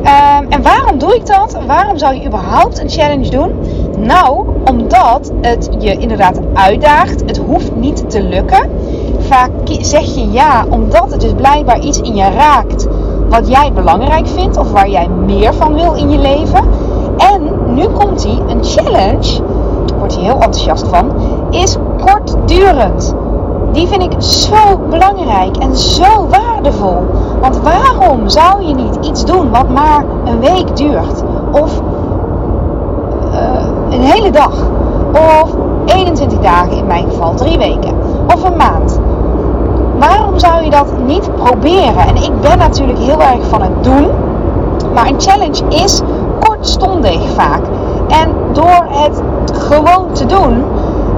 Uh, 0.04 0.38
en 0.50 0.62
waarom 0.62 0.98
doe 0.98 1.16
ik 1.16 1.26
dat? 1.26 1.58
Waarom 1.68 1.98
zou 1.98 2.16
je 2.16 2.26
überhaupt 2.26 2.80
een 2.80 2.90
challenge 2.90 3.30
doen? 3.30 3.52
Nou, 4.00 4.48
omdat 4.66 5.32
het 5.42 5.70
je 5.80 5.98
inderdaad 5.98 6.40
uitdaagt. 6.54 7.24
Het 7.26 7.38
hoeft 7.38 7.76
niet 7.76 8.10
te 8.10 8.24
lukken. 8.24 8.70
Vaak 9.20 9.50
zeg 9.82 10.16
je 10.16 10.32
ja, 10.32 10.66
omdat 10.70 11.12
het 11.12 11.22
dus 11.22 11.34
blijkbaar 11.34 11.80
iets 11.80 12.02
in 12.02 12.16
je 12.16 12.30
raakt 12.30 12.88
wat 13.30 13.48
jij 13.48 13.74
belangrijk 13.74 14.28
vindt 14.28 14.58
of 14.58 14.72
waar 14.72 14.90
jij 14.90 15.08
meer 15.08 15.54
van 15.54 15.74
wil 15.74 15.94
in 15.94 16.10
je 16.10 16.20
leven. 16.20 16.64
En 17.18 17.74
nu 17.74 17.88
komt 17.88 18.24
hij, 18.24 18.42
een 18.48 18.64
challenge, 18.64 19.42
daar 19.86 19.98
wordt 19.98 20.16
hij 20.16 20.24
heel 20.24 20.40
enthousiast 20.40 20.88
van, 20.88 21.12
is 21.50 21.78
kortdurend. 22.06 23.16
Die 23.72 23.88
vind 23.88 24.04
ik 24.04 24.22
zo 24.22 24.78
belangrijk 24.90 25.58
en 25.58 25.78
zo 25.78 26.28
waardevol. 26.30 27.04
Want 27.42 27.60
waarom 27.60 28.30
zou 28.30 28.64
je 28.64 28.76
niet 28.76 28.98
iets 29.02 29.26
doen 29.26 29.50
wat 29.52 29.70
maar 29.70 30.06
een 30.26 30.40
week 30.40 30.76
duurt? 30.76 31.24
Of 31.52 31.82
uh, 33.34 33.66
een 33.90 34.02
hele 34.02 34.32
dag? 34.32 34.54
Of 35.14 35.50
21 35.86 36.40
dagen 36.40 36.78
in 36.78 36.88
mijn 36.88 37.10
geval, 37.10 37.34
drie 37.34 37.58
weken? 37.58 37.94
Of 38.34 38.44
een 38.44 38.58
maand? 38.58 39.00
Waarom 40.00 40.40
zou 40.40 40.64
je 40.64 40.70
dat 40.70 40.88
niet 41.06 41.36
proberen? 41.36 42.08
En 42.08 42.16
ik 42.16 42.42
ben 42.42 42.58
natuurlijk 42.58 43.00
heel 43.00 43.22
erg 43.22 43.48
van 43.50 43.62
het 43.62 43.84
doen. 43.84 44.08
Maar 44.94 45.08
een 45.08 45.22
challenge 45.22 45.64
is 45.70 46.02
kortstondig 46.40 47.30
vaak. 47.36 47.62
En 48.08 48.30
door 48.52 48.86
het 48.90 49.22
gewoon 49.54 50.12
te 50.12 50.26
doen, 50.26 50.64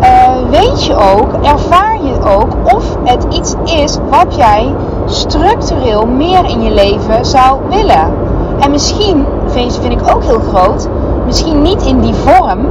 uh, 0.02 0.50
weet 0.50 0.86
je 0.86 0.96
ook, 0.96 1.34
ervaar 1.42 1.98
je 2.04 2.20
ook 2.24 2.76
of 2.76 2.98
het 3.04 3.26
iets 3.30 3.56
is 3.64 3.98
wat 4.10 4.36
jij 4.36 4.76
structureel 5.06 6.06
meer 6.06 6.46
in 6.46 6.62
je 6.62 6.72
leven 6.72 7.26
zou 7.26 7.60
willen. 7.70 8.14
En 8.60 8.72
misschien, 8.72 9.26
vind, 9.46 9.80
vind 9.82 10.02
ik 10.02 10.16
ook 10.16 10.24
heel 10.24 10.40
groot, 10.54 10.88
misschien 11.26 11.62
niet 11.62 11.82
in 11.82 12.00
die 12.00 12.14
vorm, 12.14 12.68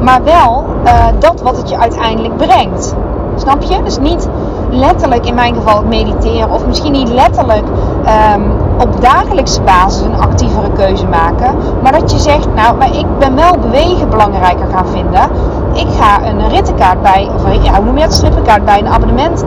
maar 0.00 0.24
wel 0.24 0.64
uh, 0.84 1.06
dat 1.18 1.40
wat 1.40 1.56
het 1.56 1.68
je 1.68 1.78
uiteindelijk 1.78 2.36
brengt. 2.36 2.94
Snap 3.36 3.62
je? 3.62 3.82
Dus 3.82 3.98
niet 3.98 4.28
letterlijk 4.70 5.26
in 5.26 5.34
mijn 5.34 5.54
geval 5.54 5.76
het 5.76 5.88
mediteren, 5.88 6.50
of 6.50 6.66
misschien 6.66 6.92
niet 6.92 7.08
letterlijk 7.08 7.64
ehm, 8.04 8.42
op 8.78 9.00
dagelijkse 9.00 9.62
basis 9.62 10.02
een 10.02 10.20
actievere 10.20 10.70
keuze 10.72 11.06
maken. 11.06 11.54
Maar 11.82 11.92
dat 11.92 12.10
je 12.10 12.18
zegt, 12.18 12.54
nou, 12.54 12.76
maar 12.76 12.96
ik 12.96 13.06
ben 13.18 13.34
wel 13.34 13.58
bewegen 13.58 14.10
belangrijker 14.10 14.66
gaan 14.72 14.86
vinden. 14.86 15.30
Ik 15.78 15.88
ga 15.98 16.26
een 16.26 16.48
rittenkaart 16.48 17.02
bij, 17.02 17.30
of 17.34 17.64
ja, 17.64 17.74
hoe 17.74 17.84
noem 17.84 17.96
je 17.96 18.02
dat, 18.02 18.12
strippenkaart 18.12 18.64
bij 18.64 18.78
een 18.78 18.88
abonnement 18.88 19.44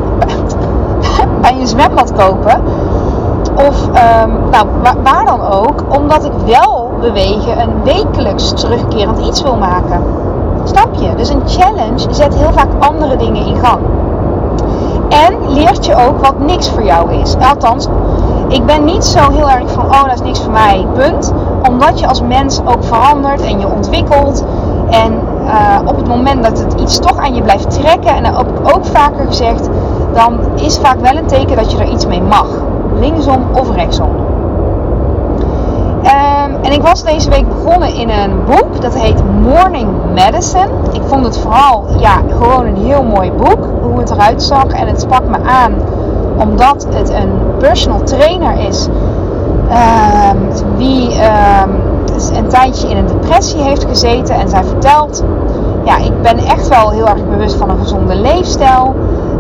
bij 1.42 1.60
een 1.60 1.68
zwembad 1.68 2.14
kopen. 2.14 2.62
Of 3.56 3.88
ehm, 3.94 4.30
nou, 4.52 4.68
waar 5.04 5.26
dan 5.26 5.42
ook, 5.42 5.84
omdat 5.98 6.26
ik 6.26 6.32
wel 6.46 6.92
bewegen 7.00 7.62
een 7.62 7.84
wekelijks 7.84 8.54
terugkerend 8.54 9.20
iets 9.20 9.42
wil 9.42 9.56
maken. 9.56 10.04
Snap 10.64 10.94
je? 10.94 11.16
Dus 11.16 11.30
een 11.30 11.42
challenge 11.46 12.14
zet 12.14 12.36
heel 12.36 12.52
vaak 12.52 12.70
andere 12.80 13.16
dingen 13.16 13.46
in 13.46 13.56
gang. 13.56 13.80
En 15.10 15.54
leert 15.54 15.86
je 15.86 15.96
ook 15.96 16.26
wat 16.26 16.40
niks 16.40 16.70
voor 16.70 16.84
jou 16.84 17.14
is. 17.14 17.36
Althans, 17.50 17.88
ik 18.48 18.66
ben 18.66 18.84
niet 18.84 19.06
zo 19.06 19.32
heel 19.32 19.50
erg 19.50 19.72
van, 19.72 19.86
oh 19.86 20.04
dat 20.04 20.14
is 20.14 20.22
niks 20.22 20.42
voor 20.42 20.52
mij, 20.52 20.88
punt. 20.94 21.34
Omdat 21.70 22.00
je 22.00 22.08
als 22.08 22.22
mens 22.22 22.62
ook 22.66 22.84
verandert 22.84 23.42
en 23.42 23.60
je 23.60 23.68
ontwikkelt. 23.68 24.46
En 24.90 25.20
uh, 25.44 25.80
op 25.86 25.96
het 25.96 26.08
moment 26.08 26.44
dat 26.44 26.60
het 26.60 26.82
iets 26.82 27.00
toch 27.00 27.18
aan 27.18 27.36
je 27.36 27.42
blijft 27.42 27.82
trekken, 27.82 28.16
en 28.16 28.24
dat 28.24 28.38
heb 28.38 28.48
ik 28.48 28.76
ook 28.76 28.86
vaker 28.86 29.26
gezegd, 29.28 29.70
dan 30.14 30.40
is 30.56 30.78
vaak 30.78 31.00
wel 31.00 31.16
een 31.18 31.26
teken 31.26 31.56
dat 31.56 31.72
je 31.72 31.78
er 31.78 31.92
iets 31.92 32.06
mee 32.06 32.22
mag. 32.22 32.48
Linksom 33.00 33.44
of 33.54 33.76
rechtsom. 33.76 34.10
Um, 36.04 36.56
en 36.62 36.72
ik 36.72 36.82
was 36.82 37.04
deze 37.04 37.30
week 37.30 37.48
begonnen 37.48 37.94
in 37.94 38.10
een 38.10 38.44
boek 38.46 38.82
dat 38.82 38.94
heet 38.94 39.24
Morning 39.42 39.90
Medicine. 40.14 40.70
Ik 40.92 41.02
vond 41.06 41.26
het 41.26 41.38
vooral 41.38 41.86
ja, 41.98 42.22
gewoon 42.30 42.66
een 42.66 42.76
heel 42.76 43.04
mooi 43.04 43.32
boek, 43.32 43.68
hoe 43.82 44.00
het 44.00 44.10
eruit 44.10 44.44
zag. 44.44 44.66
En 44.66 44.88
het 44.88 45.02
sprak 45.02 45.28
me 45.28 45.38
aan 45.50 45.74
omdat 46.38 46.88
het 46.94 47.10
een 47.10 47.32
personal 47.58 48.04
trainer 48.04 48.68
is. 48.68 48.88
Um, 49.70 50.50
wie 50.78 51.12
um, 51.12 51.91
een 52.38 52.48
tijdje 52.48 52.90
in 52.90 52.98
een 52.98 53.08
depressie 53.08 53.62
heeft 53.62 53.86
gezeten. 53.86 54.36
En 54.36 54.50
zij 54.50 54.64
vertelt, 54.64 55.24
ja, 55.84 55.98
ik 55.98 56.22
ben 56.22 56.38
echt 56.38 56.68
wel 56.68 56.90
heel 56.90 57.08
erg 57.08 57.30
bewust 57.30 57.56
van 57.56 57.70
een 57.70 57.80
gezonde 57.80 58.16
leefstijl. 58.16 58.96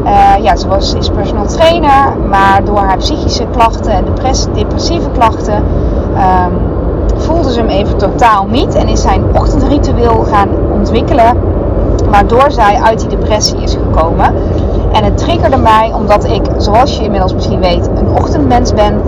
Uh, 0.06 0.44
ja, 0.44 0.56
ze 0.56 0.68
was, 0.68 0.94
is 0.94 1.10
personal 1.10 1.46
trainer, 1.46 2.18
maar 2.30 2.64
door 2.64 2.80
haar 2.80 2.98
psychische 2.98 3.46
klachten 3.52 3.92
en 3.92 4.06
depressieve 4.54 5.10
klachten 5.10 5.56
um, 5.56 6.60
voelde 7.16 7.52
ze 7.52 7.60
hem 7.60 7.70
even 7.70 7.98
totaal 7.98 8.46
niet. 8.46 8.76
En 8.76 8.88
is 8.88 9.02
zijn 9.02 9.24
ochtendritueel 9.34 10.26
gaan 10.30 10.50
ontwikkelen, 10.74 11.38
waardoor 12.10 12.52
zij 12.52 12.80
uit 12.84 13.00
die 13.00 13.10
depressie 13.10 13.62
is 13.62 13.74
gekomen. 13.74 14.34
En 14.92 15.04
het 15.04 15.18
triggerde 15.18 15.58
mij 15.58 15.92
omdat 15.94 16.26
ik, 16.26 16.42
zoals 16.58 16.98
je 16.98 17.04
inmiddels 17.04 17.34
misschien 17.34 17.60
weet, 17.60 17.90
een 17.96 18.18
ochtendmens 18.18 18.74
ben. 18.74 19.02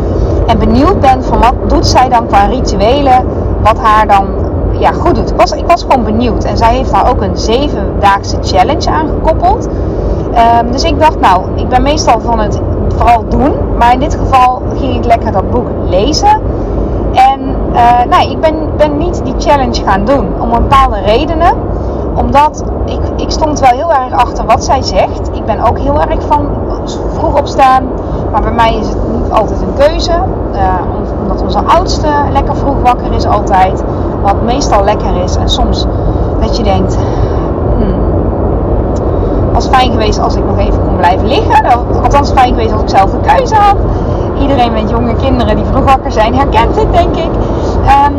En 0.47 0.59
benieuwd 0.59 0.99
ben 0.99 1.23
van 1.23 1.39
wat 1.39 1.53
doet 1.67 1.87
zij 1.87 2.09
dan 2.09 2.27
qua 2.27 2.45
rituelen, 2.45 3.25
wat 3.63 3.79
haar 3.79 4.07
dan 4.07 4.25
ja, 4.71 4.91
goed 4.91 5.15
doet. 5.15 5.31
Ik 5.31 5.37
was, 5.37 5.51
ik 5.51 5.65
was 5.67 5.81
gewoon 5.81 6.03
benieuwd. 6.03 6.43
En 6.43 6.57
zij 6.57 6.75
heeft 6.75 6.91
daar 6.91 7.09
ook 7.09 7.21
een 7.21 7.37
zevendaagse 7.37 8.37
challenge 8.41 8.89
aangekoppeld. 8.89 9.67
Um, 10.61 10.71
dus 10.71 10.83
ik 10.83 10.99
dacht, 10.99 11.19
nou, 11.19 11.41
ik 11.55 11.69
ben 11.69 11.81
meestal 11.81 12.19
van 12.19 12.39
het 12.39 12.59
vooral 12.95 13.25
doen. 13.29 13.53
Maar 13.77 13.93
in 13.93 13.99
dit 13.99 14.15
geval 14.15 14.61
ging 14.79 14.95
ik 14.95 15.05
lekker 15.05 15.31
dat 15.31 15.51
boek 15.51 15.67
lezen. 15.89 16.41
En 17.13 17.39
uh, 17.73 18.17
nee, 18.17 18.31
ik 18.31 18.39
ben, 18.39 18.55
ben 18.77 18.97
niet 18.97 19.21
die 19.23 19.35
challenge 19.37 19.83
gaan 19.83 20.05
doen. 20.05 20.27
Om 20.41 20.49
bepaalde 20.49 20.99
redenen. 21.05 21.53
Omdat 22.15 22.63
ik, 22.85 22.99
ik 23.15 23.31
stond 23.31 23.59
wel 23.59 23.71
heel 23.71 23.93
erg 23.93 24.13
achter 24.13 24.45
wat 24.45 24.63
zij 24.63 24.81
zegt. 24.81 25.29
Ik 25.33 25.45
ben 25.45 25.61
ook 25.61 25.79
heel 25.79 26.01
erg 26.01 26.21
van 26.27 26.47
vroeg 27.13 27.39
opstaan. 27.39 27.83
Maar 28.31 28.41
bij 28.41 28.51
mij 28.51 28.75
is 28.75 28.87
het 28.87 29.02
altijd 29.33 29.61
een 29.61 29.73
keuze. 29.87 30.11
Uh, 30.53 30.59
omdat 31.21 31.41
onze 31.41 31.59
oudste 31.65 32.07
lekker 32.31 32.55
vroeg 32.55 32.81
wakker 32.83 33.13
is 33.13 33.25
altijd. 33.25 33.83
Wat 34.21 34.41
meestal 34.41 34.83
lekker 34.83 35.23
is. 35.23 35.35
En 35.35 35.49
soms 35.49 35.85
dat 36.39 36.57
je 36.57 36.63
denkt... 36.63 36.97
Hmm, 37.77 38.13
was 39.53 39.67
fijn 39.67 39.91
geweest 39.91 40.19
als 40.19 40.35
ik 40.35 40.45
nog 40.45 40.57
even 40.57 40.81
kon 40.83 40.95
blijven 40.97 41.27
liggen. 41.27 41.65
Althans 42.03 42.31
fijn 42.31 42.49
geweest 42.49 42.73
als 42.73 42.81
ik 42.81 42.89
zelf 42.89 43.11
de 43.11 43.35
keuze 43.35 43.55
had. 43.55 43.75
Iedereen 44.39 44.73
met 44.73 44.89
jonge 44.89 45.15
kinderen 45.15 45.55
die 45.55 45.65
vroeg 45.65 45.83
wakker 45.83 46.11
zijn 46.11 46.35
herkent 46.35 46.75
dit 46.75 46.91
denk 46.91 47.15
ik. 47.15 47.31
Um, 48.07 48.15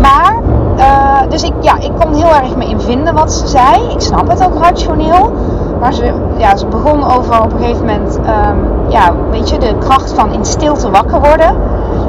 maar, 0.00 0.38
uh, 0.76 1.30
dus 1.30 1.42
ik, 1.42 1.52
ja, 1.60 1.76
ik 1.80 1.92
kon 2.00 2.14
heel 2.14 2.34
erg 2.34 2.56
me 2.56 2.68
in 2.68 2.80
vinden 2.80 3.14
wat 3.14 3.32
ze 3.32 3.46
zei. 3.46 3.90
Ik 3.90 4.00
snap 4.00 4.28
het 4.28 4.44
ook 4.44 4.62
rationeel. 4.62 5.32
Maar 5.80 5.92
ze, 5.92 6.12
ja, 6.36 6.56
ze 6.56 6.66
begon 6.66 7.04
over 7.04 7.42
op 7.42 7.52
een 7.52 7.58
gegeven 7.58 7.86
moment, 7.86 8.18
um, 8.18 8.77
ja, 8.88 9.12
weet 9.30 9.48
je, 9.48 9.58
de 9.58 9.74
kracht 9.78 10.12
van 10.12 10.32
in 10.32 10.44
stilte 10.44 10.90
wakker 10.90 11.20
worden. 11.20 11.56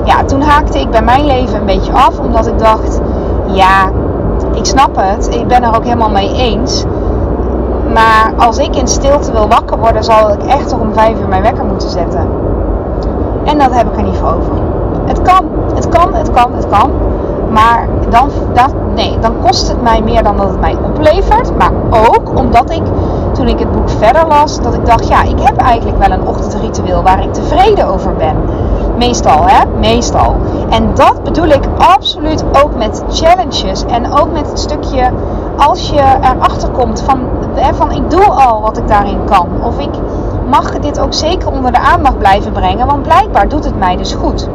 Ja, 0.03 0.23
toen 0.23 0.41
haakte 0.41 0.79
ik 0.79 0.89
bij 0.89 1.01
mijn 1.01 1.25
leven 1.25 1.59
een 1.59 1.65
beetje 1.65 1.91
af, 1.91 2.19
omdat 2.19 2.47
ik 2.47 2.59
dacht, 2.59 2.99
ja, 3.45 3.89
ik 4.53 4.65
snap 4.65 4.95
het. 4.95 5.35
Ik 5.35 5.47
ben 5.47 5.63
er 5.63 5.75
ook 5.75 5.83
helemaal 5.83 6.09
mee 6.09 6.33
eens. 6.35 6.85
Maar 7.93 8.33
als 8.37 8.57
ik 8.57 8.75
in 8.75 8.87
stilte 8.87 9.31
wil 9.31 9.47
wakker 9.47 9.77
worden, 9.79 10.03
zal 10.03 10.29
ik 10.31 10.43
echt 10.43 10.73
om 10.73 10.93
vijf 10.93 11.19
uur 11.19 11.27
mijn 11.27 11.41
wekker 11.41 11.65
moeten 11.65 11.89
zetten. 11.89 12.27
En 13.43 13.57
dat 13.57 13.73
heb 13.73 13.87
ik 13.87 13.97
er 13.97 14.03
niet 14.03 14.17
voor 14.17 14.33
over. 14.33 14.53
Het 15.05 15.21
kan, 15.21 15.45
het 15.75 15.89
kan, 15.89 16.13
het 16.13 16.31
kan, 16.31 16.53
het 16.53 16.67
kan. 16.67 16.91
Maar 17.49 17.87
dan, 18.09 18.29
dat, 18.53 18.73
nee, 18.95 19.19
dan 19.19 19.33
kost 19.45 19.67
het 19.67 19.81
mij 19.81 20.01
meer 20.01 20.23
dan 20.23 20.37
dat 20.37 20.49
het 20.49 20.59
mij 20.59 20.75
oplevert. 20.83 21.57
Maar 21.57 21.71
ook 21.89 22.37
omdat 22.37 22.71
ik, 22.71 22.83
toen 23.39 23.47
ik 23.47 23.59
het 23.59 23.71
boek 23.71 23.89
verder 23.89 24.27
las, 24.27 24.61
dat 24.61 24.73
ik 24.73 24.85
dacht, 24.85 25.07
ja, 25.07 25.23
ik 25.23 25.39
heb 25.39 25.57
eigenlijk 25.57 25.97
wel 25.97 26.11
een 26.11 26.27
ochtendritueel 26.27 27.03
waar 27.03 27.23
ik 27.23 27.33
tevreden 27.33 27.87
over 27.87 28.15
ben. 28.15 28.35
Meestal, 28.97 29.47
hè? 29.47 29.65
Meestal. 29.79 30.35
En 30.69 30.89
dat 30.93 31.23
bedoel 31.23 31.47
ik 31.47 31.63
absoluut 31.77 32.43
ook 32.63 32.75
met 32.75 33.03
challenges. 33.09 33.85
En 33.85 34.13
ook 34.13 34.31
met 34.31 34.47
het 34.49 34.59
stukje 34.59 35.11
als 35.57 35.89
je 35.89 36.01
erachter 36.21 36.69
komt 36.69 37.01
van, 37.01 37.19
van 37.73 37.91
ik 37.91 38.09
doe 38.09 38.25
al 38.25 38.61
wat 38.61 38.77
ik 38.77 38.87
daarin 38.87 39.23
kan. 39.25 39.47
Of 39.63 39.79
ik 39.79 39.93
mag 40.49 40.79
dit 40.79 40.99
ook 40.99 41.13
zeker 41.13 41.51
onder 41.51 41.71
de 41.71 41.79
aandacht 41.79 42.17
blijven 42.17 42.51
brengen. 42.51 42.87
Want 42.87 43.03
blijkbaar 43.03 43.47
doet 43.47 43.65
het 43.65 43.79
mij 43.79 43.97
dus 43.97 44.13
goed. 44.13 44.49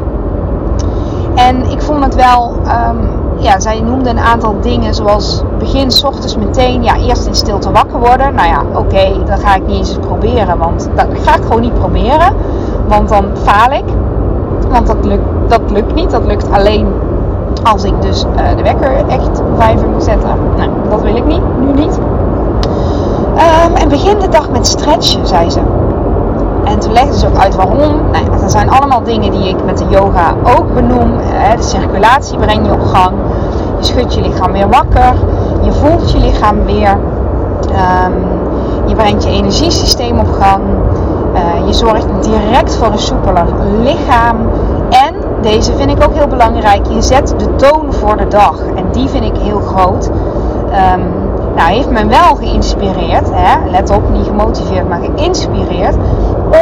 En 1.35 1.71
ik 1.71 1.81
vond 1.81 2.03
het 2.03 2.15
wel, 2.15 2.55
um, 2.89 3.09
ja, 3.45 3.59
zij 3.59 3.81
noemde 3.81 4.09
een 4.09 4.19
aantal 4.19 4.55
dingen 4.61 4.95
zoals 4.95 5.43
begin 5.59 5.91
s 5.91 6.03
ochtends 6.03 6.37
meteen, 6.37 6.83
ja, 6.83 6.95
eerst 6.95 7.25
in 7.25 7.35
stilte 7.35 7.71
wakker 7.71 7.99
worden. 7.99 8.35
Nou 8.35 8.47
ja, 8.47 8.61
oké, 8.69 8.79
okay, 8.79 9.23
dat 9.25 9.39
ga 9.39 9.55
ik 9.55 9.67
niet 9.67 9.77
eens 9.77 9.97
proberen, 9.99 10.57
want 10.57 10.89
dat 10.95 11.05
ga 11.21 11.35
ik 11.35 11.41
gewoon 11.41 11.61
niet 11.61 11.73
proberen. 11.73 12.33
Want 12.87 13.09
dan 13.09 13.25
faal 13.43 13.71
ik. 13.71 13.83
Want 14.69 14.87
dat 14.87 15.05
lukt, 15.05 15.23
dat 15.47 15.61
lukt 15.67 15.93
niet. 15.93 16.11
Dat 16.11 16.25
lukt 16.25 16.51
alleen 16.51 16.87
als 17.63 17.83
ik 17.83 18.01
dus 18.01 18.25
uh, 18.25 18.57
de 18.57 18.63
wekker 18.63 19.07
echt 19.07 19.41
vijf 19.57 19.81
uur 19.81 19.89
moet 19.89 20.03
zetten. 20.03 20.29
Nou, 20.57 20.69
dat 20.89 21.01
wil 21.01 21.15
ik 21.15 21.25
niet, 21.25 21.41
nu 21.59 21.73
niet. 21.73 21.99
Um, 23.67 23.75
en 23.75 23.89
begin 23.89 24.19
de 24.19 24.29
dag 24.29 24.49
met 24.49 24.67
stretchen, 24.67 25.27
zei 25.27 25.49
ze. 25.49 25.59
En 26.63 26.79
toen 26.79 26.91
legde 26.91 27.17
ze 27.17 27.27
ook 27.27 27.37
uit 27.37 27.55
waarom. 27.55 27.95
Nou, 28.11 28.25
dat 28.41 28.51
zijn 28.51 28.69
allemaal 28.69 29.03
dingen 29.03 29.31
die 29.31 29.49
ik 29.49 29.65
met 29.65 29.77
de 29.77 29.85
yoga 29.89 30.33
ook 30.57 30.73
benoem. 30.73 31.17
De 31.55 31.63
circulatie 31.63 32.37
breng 32.37 32.65
je 32.65 32.71
op 32.71 32.81
gang. 32.81 33.13
Schudt 33.85 34.13
je 34.13 34.21
lichaam 34.21 34.51
weer 34.51 34.69
wakker. 34.69 35.13
Je 35.61 35.71
voelt 35.71 36.11
je 36.11 36.19
lichaam 36.19 36.65
weer. 36.65 36.97
Um, 37.69 38.13
je 38.85 38.95
brengt 38.95 39.23
je 39.23 39.29
energiesysteem 39.29 40.19
op 40.19 40.31
gang. 40.31 40.63
Uh, 41.33 41.67
je 41.67 41.73
zorgt 41.73 42.05
direct 42.21 42.75
voor 42.75 42.87
een 42.87 42.99
soepeler 42.99 43.45
lichaam. 43.83 44.37
En 44.89 45.13
deze 45.41 45.73
vind 45.75 45.91
ik 45.91 46.03
ook 46.03 46.13
heel 46.13 46.27
belangrijk. 46.27 46.87
Je 46.87 47.01
zet 47.01 47.35
de 47.37 47.55
toon 47.55 47.93
voor 47.93 48.17
de 48.17 48.27
dag. 48.27 48.59
En 48.75 48.85
die 48.91 49.09
vind 49.09 49.23
ik 49.23 49.37
heel 49.37 49.59
groot. 49.59 50.05
Um, 50.05 51.03
nou, 51.55 51.71
heeft 51.71 51.89
me 51.89 52.05
wel 52.05 52.35
geïnspireerd. 52.35 53.29
Hè? 53.31 53.69
Let 53.69 53.89
op, 53.89 54.09
niet 54.09 54.25
gemotiveerd, 54.25 54.89
maar 54.89 54.99
geïnspireerd 55.15 55.95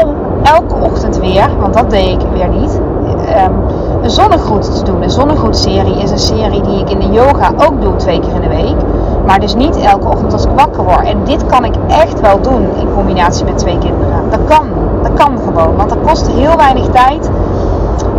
om 0.02 0.16
elke 0.44 0.76
ochtend 0.76 1.18
weer, 1.18 1.50
want 1.60 1.74
dat 1.74 1.90
deed 1.90 2.22
ik 2.22 2.28
weer 2.34 2.48
niet, 2.48 2.80
um, 3.24 3.54
een 4.04 4.10
zonnegroet 4.10 4.76
te 4.78 4.84
doen. 4.84 5.02
Een 5.02 5.10
zonnegroetserie 5.10 6.02
is 6.02 6.12
een 6.12 6.20
serie 6.20 6.62
die 6.62 6.80
ik 6.80 6.90
in 6.90 7.00
de 7.00 7.10
yoga 7.12 7.52
ook 7.58 7.82
doe 7.82 7.96
twee 7.96 8.20
keer 8.20 8.34
in 8.34 8.42
de 8.42 8.48
week. 8.48 8.76
Maar 9.26 9.40
dus 9.40 9.56
niet 9.56 9.78
elke 9.78 10.08
ochtend 10.08 10.34
als 10.34 10.46
ik 10.46 10.52
wakker 10.56 10.84
word. 10.84 11.04
En 11.04 11.24
dit 11.24 11.46
kan 11.46 11.66
ik 11.66 11.74
echt 11.88 12.20
wel 12.20 12.42
doen 12.42 12.68
in 12.80 12.94
combinatie 12.94 13.46
met 13.46 13.58
twee 13.58 13.78
kinderen. 13.78 14.30
Dat 14.30 14.40
kan. 14.48 14.68
Dat 15.02 15.14
kan 15.14 15.38
gewoon. 15.38 15.76
Want 15.76 15.90
dat 15.90 15.98
kost 16.08 16.28
heel 16.28 16.58
weinig 16.58 16.88
tijd. 16.88 17.30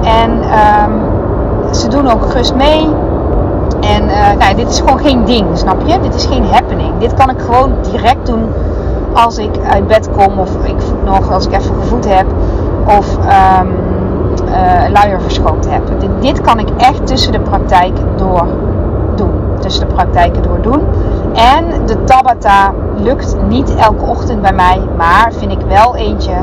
En 0.03 0.31
um, 0.31 1.03
ze 1.75 1.89
doen 1.89 2.11
ook 2.11 2.23
gerust 2.23 2.55
mee. 2.55 2.89
En 3.81 4.05
uh, 4.05 4.33
nou, 4.39 4.55
dit 4.55 4.69
is 4.69 4.79
gewoon 4.79 4.99
geen 4.99 5.25
ding, 5.25 5.47
snap 5.53 5.77
je? 5.87 6.01
Dit 6.01 6.15
is 6.15 6.27
geen 6.27 6.45
happening. 6.51 6.93
Dit 6.99 7.15
kan 7.15 7.31
ik 7.31 7.41
gewoon 7.41 7.73
direct 7.93 8.27
doen 8.27 8.49
als 9.13 9.39
ik 9.39 9.51
uit 9.71 9.87
bed 9.87 10.11
kom 10.11 10.39
of 10.39 10.51
ik 10.63 10.77
nog 11.05 11.33
als 11.33 11.47
ik 11.47 11.53
even 11.53 11.75
gevoed 11.75 12.15
heb 12.15 12.27
of 12.87 13.17
um, 13.17 13.69
uh, 14.55 14.91
luier 14.93 15.21
verschoond 15.21 15.71
heb. 15.71 15.83
Dit, 16.01 16.11
dit, 16.21 16.41
kan 16.41 16.59
ik 16.59 16.69
echt 16.77 17.07
tussen 17.07 17.33
de 17.33 17.41
praktijk 17.41 17.97
door 18.17 18.47
doen. 19.17 19.33
Tussen 19.61 19.89
de 19.89 19.95
praktijken 19.95 20.43
door 20.43 20.61
doen. 20.61 20.83
En 21.35 21.87
de 21.87 22.05
Tabata 22.05 22.73
lukt 22.97 23.37
niet 23.49 23.75
elke 23.75 24.05
ochtend 24.05 24.43
bij 24.43 24.53
mij, 24.53 24.81
maar 24.97 25.33
vind 25.33 25.53
ik 25.53 25.61
wel 25.69 25.97
eentje 25.97 26.35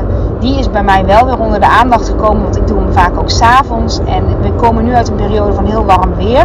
die 0.42 0.58
is 0.58 0.70
bij 0.70 0.82
mij 0.82 1.04
wel 1.06 1.24
weer 1.24 1.38
onder 1.38 1.60
de 1.60 1.66
aandacht 1.66 2.08
gekomen. 2.08 2.42
Want 2.42 2.56
ik 2.56 2.66
doe 2.66 2.78
hem 2.78 2.92
vaak 2.92 3.18
ook 3.18 3.30
s'avonds. 3.30 3.98
En 3.98 4.24
we 4.40 4.52
komen 4.52 4.84
nu 4.84 4.94
uit 4.94 5.08
een 5.08 5.14
periode 5.14 5.52
van 5.52 5.64
heel 5.64 5.84
warm 5.84 6.14
weer. 6.14 6.44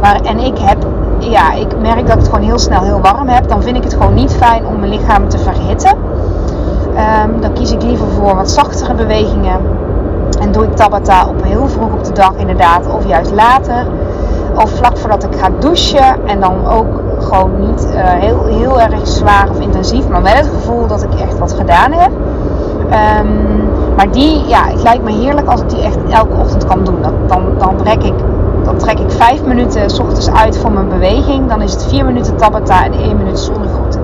Maar, 0.00 0.20
en 0.20 0.38
ik 0.38 0.58
heb, 0.58 0.86
ja, 1.18 1.52
ik 1.52 1.80
merk 1.80 2.06
dat 2.06 2.16
ik 2.16 2.18
het 2.20 2.28
gewoon 2.28 2.44
heel 2.44 2.58
snel 2.58 2.82
heel 2.82 3.00
warm 3.00 3.28
heb. 3.28 3.48
Dan 3.48 3.62
vind 3.62 3.76
ik 3.76 3.82
het 3.82 3.92
gewoon 3.92 4.14
niet 4.14 4.32
fijn 4.32 4.66
om 4.66 4.78
mijn 4.78 4.90
lichaam 4.90 5.28
te 5.28 5.38
verhitten. 5.38 5.92
Ehm, 6.96 7.40
dan 7.40 7.52
kies 7.52 7.72
ik 7.72 7.82
liever 7.82 8.06
voor 8.06 8.34
wat 8.34 8.50
zachtere 8.50 8.94
bewegingen. 8.94 9.60
En 10.40 10.52
doe 10.52 10.64
ik 10.64 10.76
Tabata 10.76 11.26
op 11.28 11.42
heel 11.42 11.68
vroeg 11.68 11.92
op 11.92 12.04
de 12.04 12.12
dag 12.12 12.32
inderdaad. 12.36 12.86
Of 12.94 13.06
juist 13.06 13.32
later. 13.32 13.86
Of 14.54 14.70
vlak 14.70 14.96
voordat 14.96 15.24
ik 15.24 15.34
ga 15.40 15.48
douchen. 15.58 16.26
En 16.26 16.40
dan 16.40 16.66
ook 16.66 17.02
gewoon 17.18 17.68
niet 17.68 17.88
uh, 17.94 18.00
heel, 18.02 18.44
heel 18.44 18.80
erg 18.80 19.06
zwaar 19.06 19.50
of 19.50 19.60
intensief. 19.60 20.08
Maar 20.08 20.22
wel 20.22 20.34
het 20.34 20.46
gevoel 20.46 20.86
dat 20.86 21.02
ik 21.02 21.20
echt 21.20 21.38
wat 21.38 21.52
gedaan 21.52 21.92
heb. 21.92 22.10
Um, 23.20 23.68
maar 23.96 24.10
die, 24.10 24.44
ja, 24.46 24.66
het 24.66 24.82
lijkt 24.82 25.04
me 25.04 25.12
heerlijk 25.12 25.48
als 25.48 25.60
ik 25.60 25.68
die 25.68 25.82
echt 25.82 25.98
elke 26.10 26.36
ochtend 26.40 26.64
kan 26.64 26.84
doen. 26.84 27.02
Dan, 27.26 27.44
dan, 27.58 27.76
trek 27.76 28.02
ik, 28.02 28.14
dan 28.64 28.76
trek 28.76 28.98
ik 28.98 29.10
vijf 29.10 29.44
minuten 29.44 29.90
s 29.90 29.98
ochtends 29.98 30.30
uit 30.30 30.58
voor 30.58 30.72
mijn 30.72 30.88
beweging. 30.88 31.48
Dan 31.48 31.62
is 31.62 31.72
het 31.72 31.84
vier 31.84 32.04
minuten 32.04 32.36
Tabata 32.36 32.84
en 32.84 32.92
één 32.92 33.16
minuut 33.16 33.38
zonnegroeten. 33.38 34.00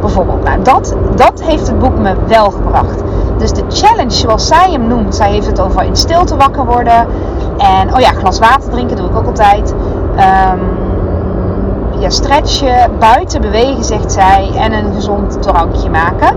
Bijvoorbeeld. 0.00 0.44
Nou, 0.44 0.62
dat, 0.62 0.96
dat 1.14 1.42
heeft 1.42 1.66
het 1.66 1.78
boek 1.78 1.98
me 1.98 2.14
wel 2.26 2.50
gebracht. 2.50 3.03
Dus 3.44 3.52
de 3.52 3.64
challenge 3.68 4.10
zoals 4.10 4.46
zij 4.46 4.70
hem 4.70 4.86
noemt. 4.86 5.14
Zij 5.14 5.30
heeft 5.30 5.46
het 5.46 5.60
over 5.60 5.82
in 5.82 5.96
stilte 5.96 6.36
wakker 6.36 6.64
worden. 6.64 7.06
En, 7.58 7.94
oh 7.94 8.00
ja, 8.00 8.10
glas 8.10 8.38
water 8.38 8.70
drinken 8.70 8.96
doe 8.96 9.08
ik 9.08 9.16
ook 9.16 9.26
altijd. 9.26 9.74
Um, 10.12 10.60
ja, 12.00 12.10
stretchen, 12.10 12.98
buiten 12.98 13.40
bewegen, 13.40 13.84
zegt 13.84 14.12
zij. 14.12 14.50
En 14.56 14.72
een 14.72 14.94
gezond 14.94 15.42
drankje 15.42 15.90
maken. 15.90 16.36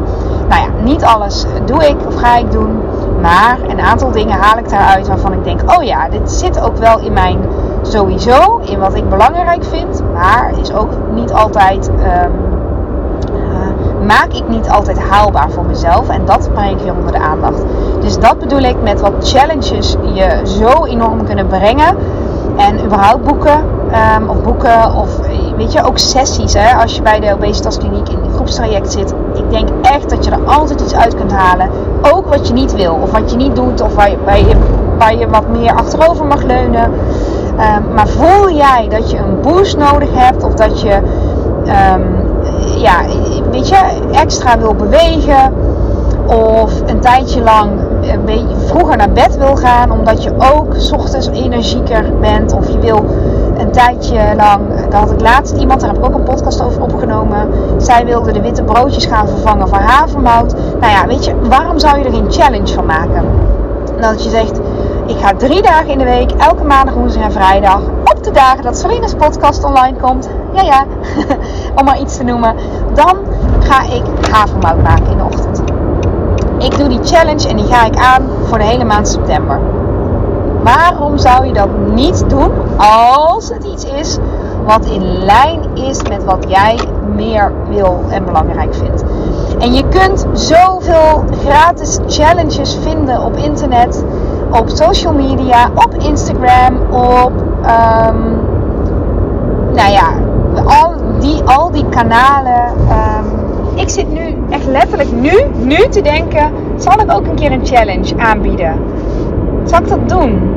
Nou 0.50 0.62
ja, 0.62 0.68
niet 0.84 1.04
alles 1.04 1.46
doe 1.66 1.88
ik 1.88 2.08
of 2.08 2.16
ga 2.16 2.38
ik 2.38 2.52
doen. 2.52 2.82
Maar 3.22 3.60
een 3.68 3.82
aantal 3.82 4.12
dingen 4.12 4.38
haal 4.38 4.58
ik 4.58 4.70
daaruit 4.70 5.08
waarvan 5.08 5.34
ik 5.34 5.44
denk: 5.44 5.62
oh 5.78 5.84
ja, 5.84 6.10
dit 6.10 6.32
zit 6.32 6.60
ook 6.60 6.78
wel 6.78 7.00
in 7.00 7.14
mijn 7.14 7.40
sowieso, 7.82 8.62
in 8.64 8.80
wat 8.80 8.96
ik 8.96 9.10
belangrijk 9.10 9.64
vind. 9.64 10.04
Maar 10.14 10.52
is 10.62 10.74
ook 10.74 10.92
niet 11.14 11.34
altijd. 11.34 11.90
Um, 11.90 12.47
maak 14.08 14.34
ik 14.34 14.48
niet 14.48 14.70
altijd 14.70 15.00
haalbaar 15.00 15.52
voor 15.52 15.66
mezelf. 15.66 16.10
En 16.10 16.26
dat 16.26 16.50
breng 16.54 16.72
ik 16.72 16.84
weer 16.84 16.96
onder 16.96 17.12
de 17.12 17.20
aandacht. 17.20 17.64
Dus 18.02 18.20
dat 18.20 18.40
bedoel 18.40 18.62
ik 18.62 18.82
met 18.82 19.02
wat 19.02 19.14
challenges 19.20 19.96
je 20.14 20.42
zo 20.44 20.86
enorm 20.86 21.26
kunnen 21.26 21.48
brengen. 21.48 21.98
En 22.58 22.86
überhaupt 22.86 23.24
boeken. 23.24 23.76
Um, 24.18 24.30
of 24.30 24.42
boeken 24.42 24.96
of 24.96 25.20
weet 25.58 25.74
je, 25.74 25.84
ook 25.84 25.98
sessies. 25.98 26.54
Hè? 26.54 26.76
Als 26.76 26.96
je 26.96 27.02
bij 27.02 27.20
de 27.20 27.34
obesitaskliniek 27.34 28.10
in 28.10 28.20
een 28.24 28.34
groepstraject 28.34 28.92
zit. 28.92 29.14
Ik 29.34 29.50
denk 29.50 29.70
echt 29.82 30.10
dat 30.10 30.26
je 30.26 30.32
er 30.32 30.46
altijd 30.46 30.82
iets 30.82 30.96
uit 30.96 31.16
kunt 31.16 31.32
halen. 31.32 31.70
Ook 32.02 32.28
wat 32.30 32.48
je 32.48 32.54
niet 32.54 32.76
wil. 32.76 33.00
Of 33.02 33.12
wat 33.12 33.32
je 33.32 33.38
niet 33.38 33.56
doet. 33.56 33.82
Of 33.82 33.96
waar 33.96 34.10
je, 34.10 34.18
waar 34.98 35.16
je, 35.16 35.28
wat 35.30 35.48
meer 35.48 35.74
achterover 35.74 36.26
mag 36.26 36.44
leunen. 36.44 36.84
Um, 36.84 37.94
maar 37.94 38.08
voel 38.08 38.52
jij 38.52 38.88
dat 38.90 39.12
je 39.12 39.18
een 39.18 39.42
boost 39.42 39.78
nodig 39.78 40.10
hebt. 40.14 40.44
Of 40.44 40.54
dat 40.54 40.82
je 40.82 40.96
um, 41.94 42.26
ja, 42.78 43.02
weet 43.58 43.70
je, 43.70 44.10
extra 44.12 44.60
wil 44.60 44.74
bewegen. 44.74 45.54
Of 46.26 46.82
een 46.86 47.00
tijdje 47.00 47.42
lang 47.42 47.72
een 48.02 48.26
beetje 48.26 48.56
vroeger 48.66 48.98
naar 48.98 49.12
bed 49.12 49.38
wil 49.38 49.56
gaan. 49.56 49.92
Omdat 49.92 50.24
je 50.24 50.32
ook 50.54 50.76
s 50.78 50.92
ochtends 50.92 51.28
energieker 51.28 52.20
bent. 52.22 52.54
Of 52.54 52.68
je 52.70 52.80
wil 52.80 53.06
een 53.58 53.72
tijdje 53.72 54.36
lang, 54.36 54.62
daar 54.90 55.00
had 55.00 55.12
ik 55.12 55.22
laatst 55.22 55.58
iemand, 55.58 55.80
daar 55.80 55.90
heb 55.90 56.00
ik 56.00 56.06
ook 56.06 56.16
een 56.16 56.24
podcast 56.24 56.64
over 56.64 56.82
opgenomen. 56.82 57.50
Zij 57.78 58.06
wilde 58.06 58.32
de 58.32 58.42
witte 58.42 58.64
broodjes 58.64 59.06
gaan 59.06 59.28
vervangen 59.28 59.68
voor 59.68 59.78
havermout. 59.78 60.56
Nou 60.80 60.92
ja, 60.92 61.08
weet 61.08 61.26
je, 61.26 61.36
waarom 61.50 61.80
zou 61.80 61.98
je 61.98 62.04
er 62.04 62.14
geen 62.14 62.32
challenge 62.32 62.74
van 62.74 62.86
maken? 62.86 63.26
Dat 64.00 64.24
je 64.24 64.30
zegt, 64.30 64.60
ik 65.06 65.18
ga 65.20 65.34
drie 65.38 65.62
dagen 65.62 65.88
in 65.88 65.98
de 65.98 66.04
week, 66.04 66.32
elke 66.32 66.64
maandag, 66.64 66.94
woensdag 66.94 67.24
en 67.24 67.32
vrijdag, 67.32 67.82
op 68.04 68.24
de 68.24 68.32
dagen 68.32 68.64
dat 68.64 68.78
Selena's 68.78 69.14
podcast 69.14 69.64
online 69.64 69.98
komt, 70.02 70.30
ja 70.58 70.64
ja, 70.64 70.86
om 71.80 71.86
maar 71.86 72.00
iets 72.00 72.18
te 72.18 72.24
noemen, 72.24 72.56
dan 72.94 73.18
ga 73.60 73.82
ik 73.82 74.04
havermout 74.32 74.84
maken 74.84 75.12
in 75.12 75.18
de 75.18 75.24
ochtend. 75.24 75.62
Ik 76.58 76.78
doe 76.78 76.88
die 76.88 77.04
challenge 77.04 77.48
en 77.48 77.56
die 77.56 77.66
ga 77.66 77.86
ik 77.86 77.96
aan 77.96 78.24
voor 78.44 78.58
de 78.58 78.64
hele 78.64 78.84
maand 78.84 79.08
september. 79.08 79.60
Waarom 80.64 81.18
zou 81.18 81.46
je 81.46 81.54
dat 81.54 81.70
niet 81.94 82.30
doen 82.30 82.52
als 82.78 83.50
het 83.50 83.64
iets 83.64 83.86
is 83.86 84.18
wat 84.66 84.86
in 84.86 85.24
lijn 85.24 85.60
is 85.74 86.02
met 86.02 86.24
wat 86.24 86.46
jij 86.48 86.80
meer 87.16 87.52
wil 87.70 88.04
en 88.10 88.26
belangrijk 88.26 88.76
vindt? 88.76 89.04
En 89.60 89.74
je 89.74 89.88
kunt 89.88 90.26
zoveel 90.34 91.24
gratis 91.46 92.00
challenges 92.08 92.78
vinden 92.82 93.24
op 93.24 93.36
internet, 93.36 94.06
op 94.52 94.70
social 94.70 95.14
media, 95.14 95.70
op 95.74 95.94
Instagram, 95.94 96.78
op. 96.92 97.32
Um, 97.66 98.40
nou 99.74 99.92
ja, 99.92 100.27
die, 101.28 101.44
al 101.44 101.72
die 101.72 101.86
kanalen. 101.90 102.64
Um, 102.90 103.26
ik 103.76 103.90
zit 103.90 104.12
nu 104.12 104.36
echt 104.50 104.66
letterlijk 104.66 105.12
nu, 105.12 105.32
nu 105.64 105.88
te 105.90 106.02
denken: 106.02 106.52
zal 106.76 107.00
ik 107.00 107.12
ook 107.12 107.26
een 107.26 107.36
keer 107.36 107.52
een 107.52 107.66
challenge 107.66 108.18
aanbieden? 108.18 108.80
Zal 109.64 109.80
ik 109.80 109.88
dat 109.88 110.10
doen? 110.10 110.56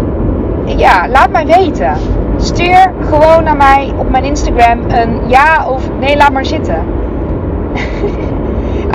Ja, 0.65 1.09
laat 1.09 1.31
mij 1.31 1.47
weten. 1.47 1.93
Stuur 2.37 2.93
gewoon 3.01 3.45
naar 3.45 3.57
mij 3.57 3.93
op 3.97 4.11
mijn 4.11 4.25
Instagram 4.25 4.81
een 4.89 5.29
ja 5.29 5.67
of 5.69 5.91
nee, 6.01 6.17
laat 6.17 6.33
maar 6.33 6.45
zitten. 6.45 6.77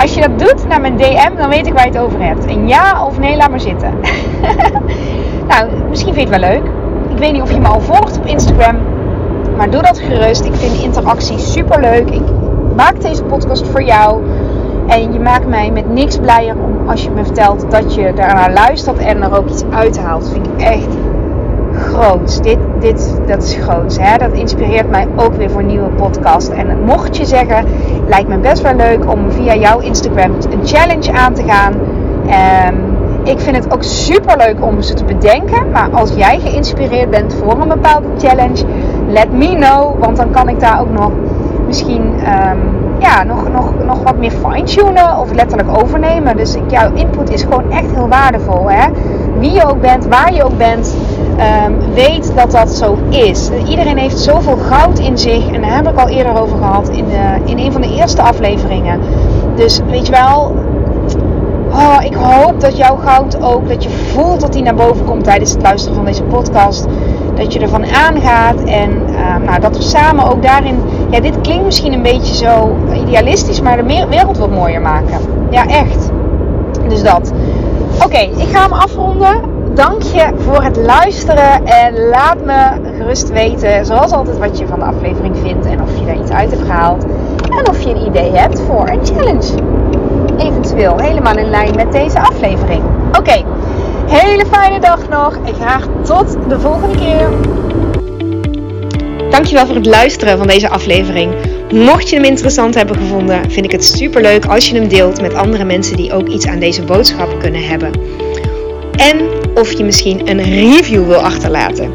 Als 0.00 0.14
je 0.14 0.20
dat 0.20 0.38
doet 0.38 0.68
naar 0.68 0.80
mijn 0.80 0.96
DM, 0.96 1.36
dan 1.36 1.48
weet 1.48 1.66
ik 1.66 1.72
waar 1.72 1.84
je 1.84 1.92
het 1.92 2.00
over 2.00 2.22
hebt. 2.22 2.46
Een 2.46 2.68
ja 2.68 3.04
of 3.04 3.18
nee, 3.18 3.36
laat 3.36 3.50
maar 3.50 3.60
zitten. 3.60 3.92
nou, 5.48 5.70
misschien 5.88 6.14
vind 6.14 6.28
je 6.28 6.34
het 6.34 6.42
wel 6.42 6.50
leuk. 6.50 6.64
Ik 7.10 7.18
weet 7.18 7.32
niet 7.32 7.42
of 7.42 7.52
je 7.52 7.60
me 7.60 7.68
al 7.68 7.80
volgt 7.80 8.18
op 8.18 8.26
Instagram. 8.26 8.76
Maar 9.56 9.70
doe 9.70 9.82
dat 9.82 9.98
gerust. 9.98 10.44
Ik 10.44 10.54
vind 10.54 10.82
interactie 10.82 11.38
super 11.38 11.80
leuk. 11.80 12.10
Ik 12.10 12.22
maak 12.76 13.00
deze 13.00 13.22
podcast 13.22 13.66
voor 13.66 13.82
jou. 13.82 14.22
En 14.86 15.12
je 15.12 15.20
maakt 15.20 15.46
mij 15.46 15.70
met 15.70 15.88
niks 15.88 16.18
blijer 16.18 16.54
om 16.54 16.88
als 16.88 17.02
je 17.02 17.10
me 17.10 17.24
vertelt 17.24 17.70
dat 17.70 17.94
je 17.94 18.12
daarnaar 18.14 18.52
luistert 18.52 18.98
en 18.98 19.22
er 19.22 19.38
ook 19.38 19.48
iets 19.48 19.64
uithaalt. 19.70 20.22
Dat 20.22 20.32
vind 20.32 20.46
ik 20.46 20.62
echt 20.62 20.96
groots. 21.72 22.40
Dit, 22.40 22.58
dit, 22.80 23.20
dat 23.26 23.42
is 23.42 23.54
groots. 23.54 23.98
Hè? 24.00 24.16
Dat 24.16 24.32
inspireert 24.32 24.90
mij 24.90 25.06
ook 25.16 25.34
weer 25.34 25.50
voor 25.50 25.64
nieuwe 25.64 25.88
podcast. 25.88 26.48
En 26.48 26.84
mocht 26.84 27.16
je 27.16 27.24
zeggen, 27.24 27.64
lijkt 28.08 28.28
me 28.28 28.38
best 28.38 28.62
wel 28.62 28.74
leuk 28.74 29.12
om 29.12 29.30
via 29.30 29.54
jouw 29.54 29.78
Instagram 29.78 30.34
een 30.50 30.66
challenge 30.66 31.12
aan 31.12 31.34
te 31.34 31.42
gaan. 31.42 31.74
Um, 32.68 32.96
ik 33.24 33.40
vind 33.40 33.56
het 33.56 33.72
ook 33.72 33.82
super 33.82 34.36
leuk 34.36 34.64
om 34.64 34.82
ze 34.82 34.94
te 34.94 35.04
bedenken. 35.04 35.70
Maar 35.70 35.90
als 35.90 36.12
jij 36.14 36.40
geïnspireerd 36.40 37.10
bent 37.10 37.34
voor 37.34 37.60
een 37.60 37.68
bepaalde 37.68 38.08
challenge, 38.18 38.64
let 39.06 39.32
me 39.32 39.54
know. 39.54 39.98
Want 39.98 40.16
dan 40.16 40.30
kan 40.30 40.48
ik 40.48 40.60
daar 40.60 40.80
ook 40.80 40.90
nog 40.90 41.10
misschien 41.66 42.02
um, 42.02 42.76
ja, 42.98 43.24
nog, 43.24 43.48
nog, 43.52 43.72
nog 43.84 44.02
wat 44.02 44.16
meer 44.16 44.30
fine-tunen 44.30 45.18
of 45.18 45.32
letterlijk 45.32 45.78
overnemen. 45.78 46.36
Dus 46.36 46.56
jouw 46.68 46.92
input 46.94 47.30
is 47.30 47.42
gewoon 47.42 47.70
echt 47.70 47.94
heel 47.94 48.08
waardevol. 48.08 48.70
Hè? 48.70 48.88
Wie 49.38 49.50
je 49.50 49.68
ook 49.68 49.80
bent, 49.80 50.06
waar 50.06 50.34
je 50.34 50.44
ook 50.44 50.56
bent, 50.56 50.96
um, 51.66 51.94
weet 51.94 52.32
dat 52.36 52.50
dat 52.50 52.70
zo 52.70 52.98
is. 53.08 53.50
Iedereen 53.68 53.98
heeft 53.98 54.18
zoveel 54.18 54.56
goud 54.56 54.98
in 54.98 55.18
zich. 55.18 55.50
En 55.50 55.60
daar 55.60 55.74
heb 55.74 55.88
ik 55.88 55.98
al 55.98 56.08
eerder 56.08 56.40
over 56.40 56.58
gehad 56.58 56.88
in, 56.88 57.04
de, 57.04 57.50
in 57.50 57.58
een 57.58 57.72
van 57.72 57.80
de 57.80 57.94
eerste 57.94 58.22
afleveringen. 58.22 59.00
Dus 59.54 59.80
weet 59.90 60.06
je 60.06 60.12
wel, 60.12 60.54
Oh, 61.70 61.98
ik 62.04 62.14
hoop 62.14 62.60
dat 62.60 62.76
jouw 62.76 62.96
goud 62.96 63.42
ook, 63.42 63.68
dat 63.68 63.82
je 63.82 63.90
voelt 63.90 64.40
dat 64.40 64.52
die 64.52 64.62
naar 64.62 64.74
boven 64.74 65.04
komt 65.04 65.24
tijdens 65.24 65.52
het 65.52 65.62
luisteren 65.62 65.96
van 65.96 66.04
deze 66.04 66.22
podcast. 66.22 66.86
Dat 67.36 67.52
je 67.52 67.60
ervan 67.60 67.84
aangaat 67.86 68.64
en 68.64 68.90
uh, 68.90 69.36
nou, 69.46 69.60
dat 69.60 69.76
we 69.76 69.82
samen 69.82 70.30
ook 70.30 70.42
daarin, 70.42 70.80
ja, 71.10 71.20
dit 71.20 71.40
klinkt 71.40 71.64
misschien 71.64 71.92
een 71.92 72.02
beetje 72.02 72.34
zo 72.34 72.76
idealistisch, 72.94 73.60
maar 73.60 73.76
de 73.76 74.06
wereld 74.08 74.38
wat 74.38 74.50
mooier 74.50 74.80
maken. 74.80 75.18
Ja, 75.50 75.66
echt. 75.66 76.10
Dus 76.88 77.02
dat. 77.02 77.32
Oké, 78.04 78.18
ik 78.18 78.48
ga 78.52 78.62
hem 78.62 78.72
afronden. 78.72 79.40
Dank 79.74 80.02
je 80.02 80.30
voor 80.36 80.62
het 80.62 80.76
luisteren 80.76 81.66
en 81.66 82.08
laat 82.08 82.44
me 82.44 82.90
gerust 82.96 83.30
weten, 83.30 83.86
zoals 83.86 84.12
altijd, 84.12 84.38
wat 84.38 84.58
je 84.58 84.66
van 84.66 84.78
de 84.78 84.84
aflevering 84.84 85.36
vindt 85.42 85.66
en 85.66 85.82
of 85.82 85.98
je 85.98 86.06
er 86.06 86.20
iets 86.20 86.30
uit 86.30 86.50
hebt 86.50 86.62
gehaald 86.62 87.04
en 87.58 87.68
of 87.68 87.80
je 87.80 87.90
een 87.90 88.06
idee 88.06 88.32
hebt 88.32 88.60
voor 88.60 88.88
een 88.88 89.06
challenge 89.06 89.54
eventueel 90.38 90.98
helemaal 90.98 91.36
in 91.36 91.50
lijn 91.50 91.74
met 91.76 91.92
deze 91.92 92.20
aflevering. 92.20 92.82
Oké, 93.18 93.44
hele 94.08 94.46
fijne 94.50 94.80
dag 94.80 95.08
nog 95.08 95.38
en 95.46 95.54
graag 95.54 95.88
tot 96.04 96.36
de 96.48 96.60
volgende 96.60 96.96
keer. 96.96 97.28
Dankjewel 99.30 99.66
voor 99.66 99.74
het 99.74 99.86
luisteren 99.86 100.38
van 100.38 100.46
deze 100.46 100.68
aflevering. 100.68 101.34
Mocht 101.72 102.08
je 102.08 102.16
hem 102.16 102.24
interessant 102.24 102.74
hebben 102.74 102.96
gevonden, 102.96 103.50
vind 103.50 103.64
ik 103.64 103.72
het 103.72 103.84
super 103.84 104.22
leuk 104.22 104.44
als 104.44 104.68
je 104.68 104.74
hem 104.74 104.88
deelt 104.88 105.20
met 105.20 105.34
andere 105.34 105.64
mensen 105.64 105.96
die 105.96 106.12
ook 106.12 106.28
iets 106.28 106.46
aan 106.46 106.58
deze 106.58 106.82
boodschap 106.82 107.40
kunnen 107.40 107.68
hebben. 107.68 107.90
En 108.96 109.20
of 109.54 109.72
je 109.72 109.84
misschien 109.84 110.28
een 110.28 110.42
review 110.42 111.06
wil 111.06 111.18
achterlaten. 111.18 111.90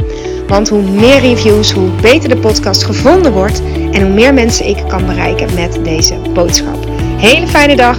Want 0.48 0.70
hoe 0.70 0.82
meer 0.82 1.20
reviews, 1.20 1.72
hoe 1.72 1.90
beter 2.02 2.30
de 2.30 2.38
podcast 2.38 2.84
gevonden 2.84 3.32
wordt 3.32 3.62
en 3.92 4.02
hoe 4.02 4.14
meer 4.14 4.34
mensen 4.34 4.68
ik 4.68 4.78
kan 4.88 5.06
bereiken 5.06 5.54
met 5.56 5.80
deze 5.84 6.16
boodschap. 6.34 6.78
Hele 7.18 7.48
fijne 7.48 7.76
dag 7.76 7.98